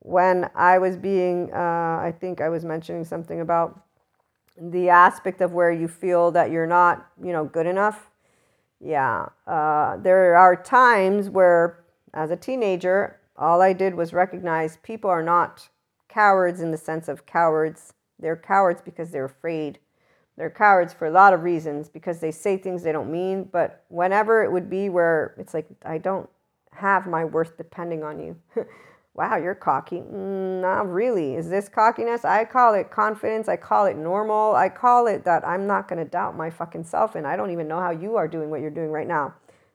[0.00, 3.84] when I was being, uh, I think I was mentioning something about
[4.60, 8.10] the aspect of where you feel that you're not, you know, good enough.
[8.80, 11.84] Yeah, uh, there are times where,
[12.14, 15.68] as a teenager, all I did was recognize people are not
[16.08, 17.92] cowards in the sense of cowards.
[18.18, 19.78] They're cowards because they're afraid.
[20.40, 23.44] They're cowards for a lot of reasons because they say things they don't mean.
[23.52, 26.30] But whenever it would be where it's like, I don't
[26.72, 28.36] have my worth depending on you.
[29.14, 29.98] wow, you're cocky.
[29.98, 31.34] Mm, not really.
[31.34, 32.24] Is this cockiness?
[32.24, 33.50] I call it confidence.
[33.50, 34.54] I call it normal.
[34.54, 37.16] I call it that I'm not going to doubt my fucking self.
[37.16, 39.34] And I don't even know how you are doing what you're doing right now.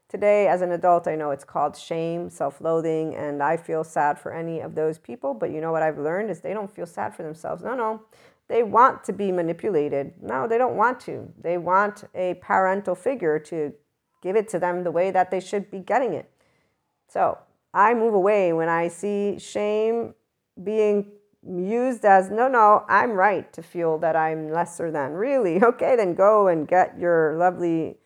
[0.10, 4.18] Today, as an adult, I know it's called shame, self loathing, and I feel sad
[4.18, 5.36] for any of those people.
[5.36, 7.64] But you know what I've learned is they don't feel sad for themselves.
[7.64, 8.02] No, no.
[8.48, 10.14] They want to be manipulated.
[10.22, 11.32] No, they don't want to.
[11.42, 13.74] They want a parental figure to
[14.22, 16.30] give it to them the way that they should be getting it.
[17.08, 17.38] So
[17.74, 20.14] I move away when I see shame
[20.64, 21.12] being
[21.48, 25.14] used as no, no, I'm right to feel that I'm lesser than.
[25.14, 25.60] Really?
[25.64, 27.98] Okay, then go and get your lovely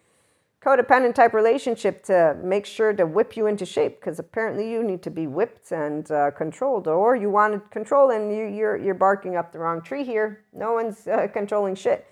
[0.64, 5.02] codependent type relationship to make sure to whip you into shape because apparently you need
[5.02, 9.38] to be whipped and uh, controlled or you want control and you, you're, you're barking
[9.38, 10.44] up the wrong tree here.
[10.52, 12.06] No one's uh, controlling shit.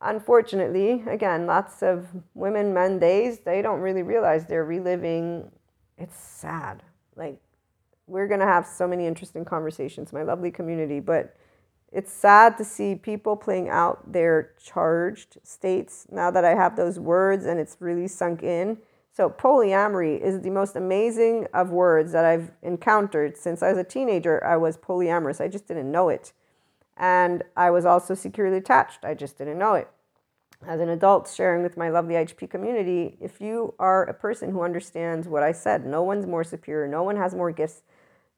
[0.00, 5.50] Unfortunately again lots of women men days they don't really realize they're reliving.
[5.98, 6.82] It's sad.
[7.16, 7.40] Like
[8.06, 11.34] we're going to have so many interesting conversations my lovely community but
[11.94, 16.98] it's sad to see people playing out their charged states now that I have those
[16.98, 18.78] words and it's really sunk in.
[19.12, 23.84] So, polyamory is the most amazing of words that I've encountered since I was a
[23.84, 24.44] teenager.
[24.44, 26.32] I was polyamorous, I just didn't know it.
[26.96, 29.88] And I was also securely attached, I just didn't know it.
[30.66, 34.62] As an adult, sharing with my lovely HP community, if you are a person who
[34.62, 37.82] understands what I said, no one's more superior, no one has more gifts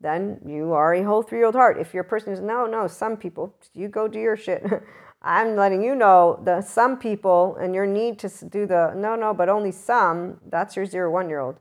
[0.00, 1.78] then you are a whole three year old heart.
[1.78, 4.64] If you're person is, no, no, some people, you go do your shit.
[5.22, 9.34] I'm letting you know that some people and your need to do the no, no,
[9.34, 11.56] but only some, that's your zero one year old.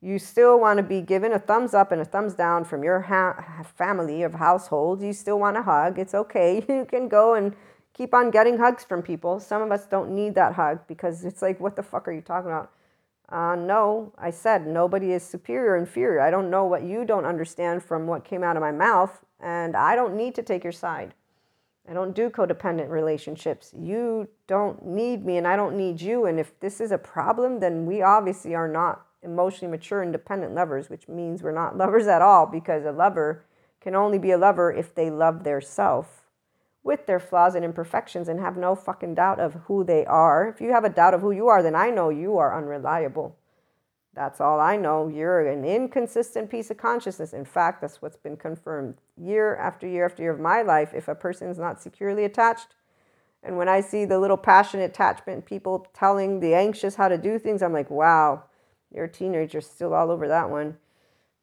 [0.00, 3.00] You still want to be given a thumbs up and a thumbs down from your
[3.00, 5.00] ha- family of household.
[5.00, 5.98] You still want a hug.
[5.98, 6.64] It's okay.
[6.68, 7.54] You can go and
[7.94, 9.40] keep on getting hugs from people.
[9.40, 12.20] Some of us don't need that hug because it's like, what the fuck are you
[12.20, 12.70] talking about?
[13.28, 16.20] Uh, no, I said nobody is superior or inferior.
[16.20, 19.76] I don't know what you don't understand from what came out of my mouth, and
[19.76, 21.14] I don't need to take your side.
[21.88, 23.74] I don't do codependent relationships.
[23.78, 26.26] You don't need me, and I don't need you.
[26.26, 30.88] And if this is a problem, then we obviously are not emotionally mature, independent lovers,
[30.88, 33.44] which means we're not lovers at all because a lover
[33.80, 36.23] can only be a lover if they love their self
[36.84, 40.46] with their flaws and imperfections and have no fucking doubt of who they are.
[40.46, 43.36] If you have a doubt of who you are, then I know you are unreliable.
[44.12, 45.08] That's all I know.
[45.08, 47.32] You're an inconsistent piece of consciousness.
[47.32, 50.92] In fact, that's what's been confirmed year after year after year of my life.
[50.94, 52.76] If a person is not securely attached,
[53.42, 57.38] and when I see the little passionate attachment people telling the anxious how to do
[57.38, 58.44] things, I'm like, wow,
[58.94, 60.76] you're a teenager still all over that one.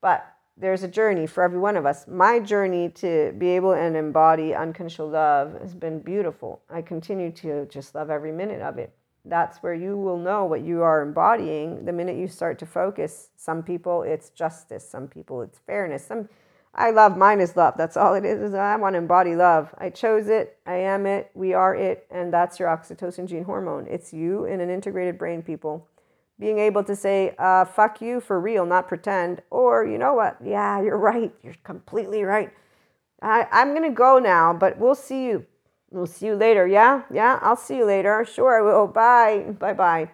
[0.02, 0.26] But
[0.62, 2.08] there's a journey for every one of us.
[2.08, 6.62] My journey to be able and embody unconditional love has been beautiful.
[6.70, 8.94] I continue to just love every minute of it.
[9.26, 13.30] That's where you will know what you are embodying the minute you start to focus.
[13.36, 16.06] Some people it's justice, some people it's fairness.
[16.06, 16.30] Some
[16.76, 17.74] I love mine is love.
[17.76, 18.40] That's all it is.
[18.40, 19.74] is I want to embody love.
[19.80, 20.58] I chose it.
[20.66, 21.32] I am it.
[21.34, 22.08] We are it.
[22.10, 23.88] And that's your oxytocin gene hormone.
[23.90, 25.88] It's you in an integrated brain, people
[26.42, 30.38] being able to say, uh, fuck you for real, not pretend, or you know what,
[30.44, 32.50] yeah, you're right, you're completely right.
[33.22, 35.46] I, I'm gonna go now, but we'll see you.
[35.92, 36.66] We'll see you later.
[36.66, 38.26] Yeah, yeah, I'll see you later.
[38.26, 38.88] Sure, I will.
[38.88, 40.10] Bye, bye, bye.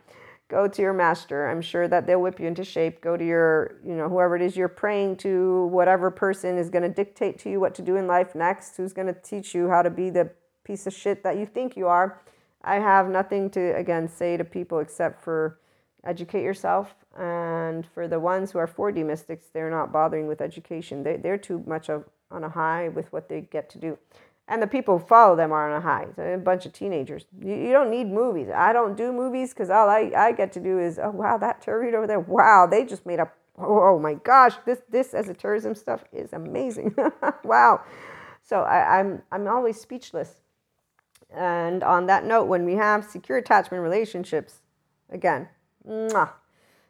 [0.50, 1.48] Go to your master.
[1.48, 3.00] I'm sure that they'll whip you into shape.
[3.00, 6.84] Go to your, you know, whoever it is you're praying to, whatever person is going
[6.84, 9.70] to dictate to you what to do in life next, who's going to teach you
[9.70, 10.30] how to be the
[10.64, 12.22] piece of shit that you think you are.
[12.64, 15.60] I have nothing to, again, say to people except for
[16.04, 16.96] educate yourself.
[17.18, 21.04] And for the ones who are 4D mystics, they're not bothering with education.
[21.04, 23.98] They, they're too much of on a high with what they get to do.
[24.50, 26.08] And the people who follow them are on a high.
[26.16, 27.26] So a bunch of teenagers.
[27.42, 28.48] You, you don't need movies.
[28.54, 31.62] I don't do movies because all I, I get to do is, oh, wow, that
[31.62, 32.20] turret over there.
[32.20, 33.36] Wow, they just made up.
[33.58, 36.96] Oh, oh my gosh, this, this as a tourism stuff is amazing.
[37.44, 37.82] wow.
[38.44, 40.36] So I, I'm, I'm always speechless.
[41.36, 44.62] And on that note, when we have secure attachment relationships,
[45.10, 45.50] again,
[45.88, 46.30] Mwah.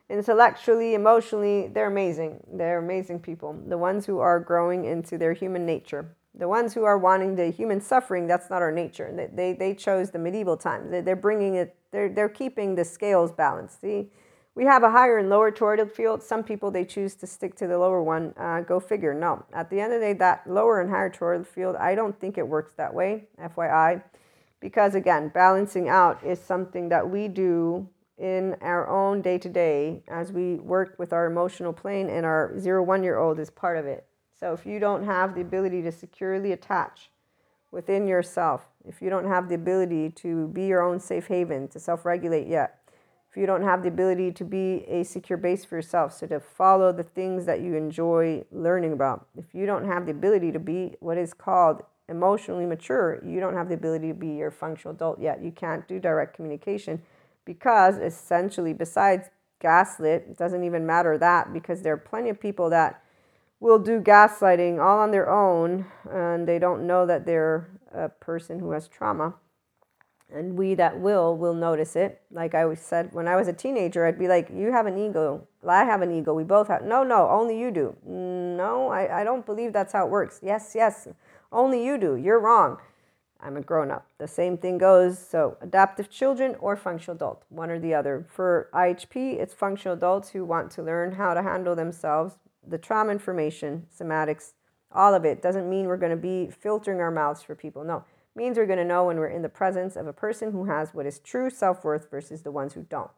[0.09, 2.41] Intellectually, emotionally, they're amazing.
[2.51, 3.57] They're amazing people.
[3.67, 6.15] The ones who are growing into their human nature.
[6.33, 9.11] The ones who are wanting the human suffering, that's not our nature.
[9.13, 10.91] They, they, they chose the medieval times.
[10.91, 13.81] They, they're bringing it, they're, they're keeping the scales balanced.
[13.81, 14.09] See,
[14.55, 16.23] we have a higher and lower toroidal field.
[16.23, 18.33] Some people they choose to stick to the lower one.
[18.37, 19.13] Uh, go figure.
[19.13, 22.17] No, at the end of the day, that lower and higher toroidal field, I don't
[22.19, 23.25] think it works that way.
[23.39, 24.01] FYI,
[24.59, 27.87] because again, balancing out is something that we do
[28.17, 32.57] in our own day to day as we work with our emotional plane, and our
[32.59, 34.05] zero one year old is part of it.
[34.39, 37.09] So if you don't have the ability to securely attach
[37.71, 41.79] within yourself, if you don't have the ability to be your own safe haven, to
[41.79, 42.79] self regulate yet,
[43.29, 46.39] if you don't have the ability to be a secure base for yourself, so to
[46.39, 50.59] follow the things that you enjoy learning about, if you don't have the ability to
[50.59, 54.95] be what is called emotionally mature, you don't have the ability to be your functional
[54.95, 55.43] adult yet.
[55.43, 57.01] You can't do direct communication
[57.47, 59.29] because essentially, besides
[59.59, 63.01] gaslit, it doesn't even matter that because there are plenty of people that
[63.61, 68.59] will do gaslighting all on their own and they don't know that they're a person
[68.59, 69.33] who has trauma.
[70.29, 72.21] And we that will, will notice it.
[72.29, 74.97] Like I always said, when I was a teenager, I'd be like, You have an
[74.97, 75.47] ego.
[75.65, 76.33] I have an ego.
[76.33, 76.83] We both have.
[76.83, 77.95] No, no, only you do.
[78.05, 80.41] No, I, I don't believe that's how it works.
[80.43, 81.07] Yes, yes,
[81.53, 82.17] only you do.
[82.17, 82.77] You're wrong.
[83.47, 84.05] I'm a grown up.
[84.17, 85.17] The same thing goes.
[85.17, 88.25] So, adaptive children or functional adult, one or the other.
[88.29, 92.35] For IHP, it's functional adults who want to learn how to handle themselves,
[92.67, 94.51] the trauma information, somatics,
[94.91, 95.41] all of it.
[95.41, 97.85] Doesn't mean we're going to be filtering our mouths for people.
[97.85, 98.03] No, it
[98.35, 100.93] means we're going to know when we're in the presence of a person who has
[100.93, 103.11] what is true self worth versus the ones who don't.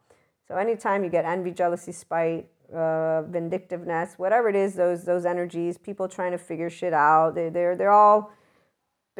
[0.46, 5.76] So, anytime you get envy, jealousy, spite, uh, vindictiveness, whatever it is, those those energies,
[5.76, 8.30] people trying to figure shit out, they, they're they're all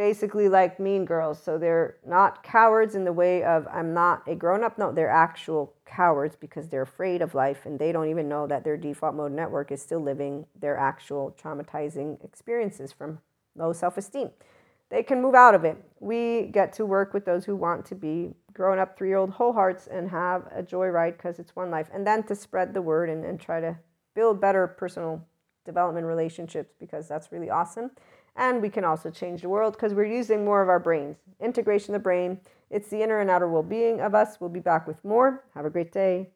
[0.01, 1.39] basically like mean girls.
[1.43, 4.79] So they're not cowards in the way of I'm not a grown up.
[4.79, 8.65] No, they're actual cowards because they're afraid of life and they don't even know that
[8.65, 13.19] their default mode network is still living their actual traumatizing experiences from
[13.55, 14.31] low self esteem.
[14.89, 15.77] They can move out of it.
[16.01, 19.29] We get to work with those who want to be grown up three year old
[19.29, 21.91] whole hearts and have a joyride because it's one life.
[21.93, 23.77] And then to spread the word and, and try to
[24.15, 25.27] build better personal
[25.67, 27.91] development relationships because that's really awesome.
[28.37, 31.17] And we can also change the world because we're using more of our brains.
[31.41, 32.41] Integration of the brain.
[32.71, 34.41] It's the inner and outer well being of us.
[34.41, 35.45] We'll be back with more.
[35.55, 36.31] Have a great day.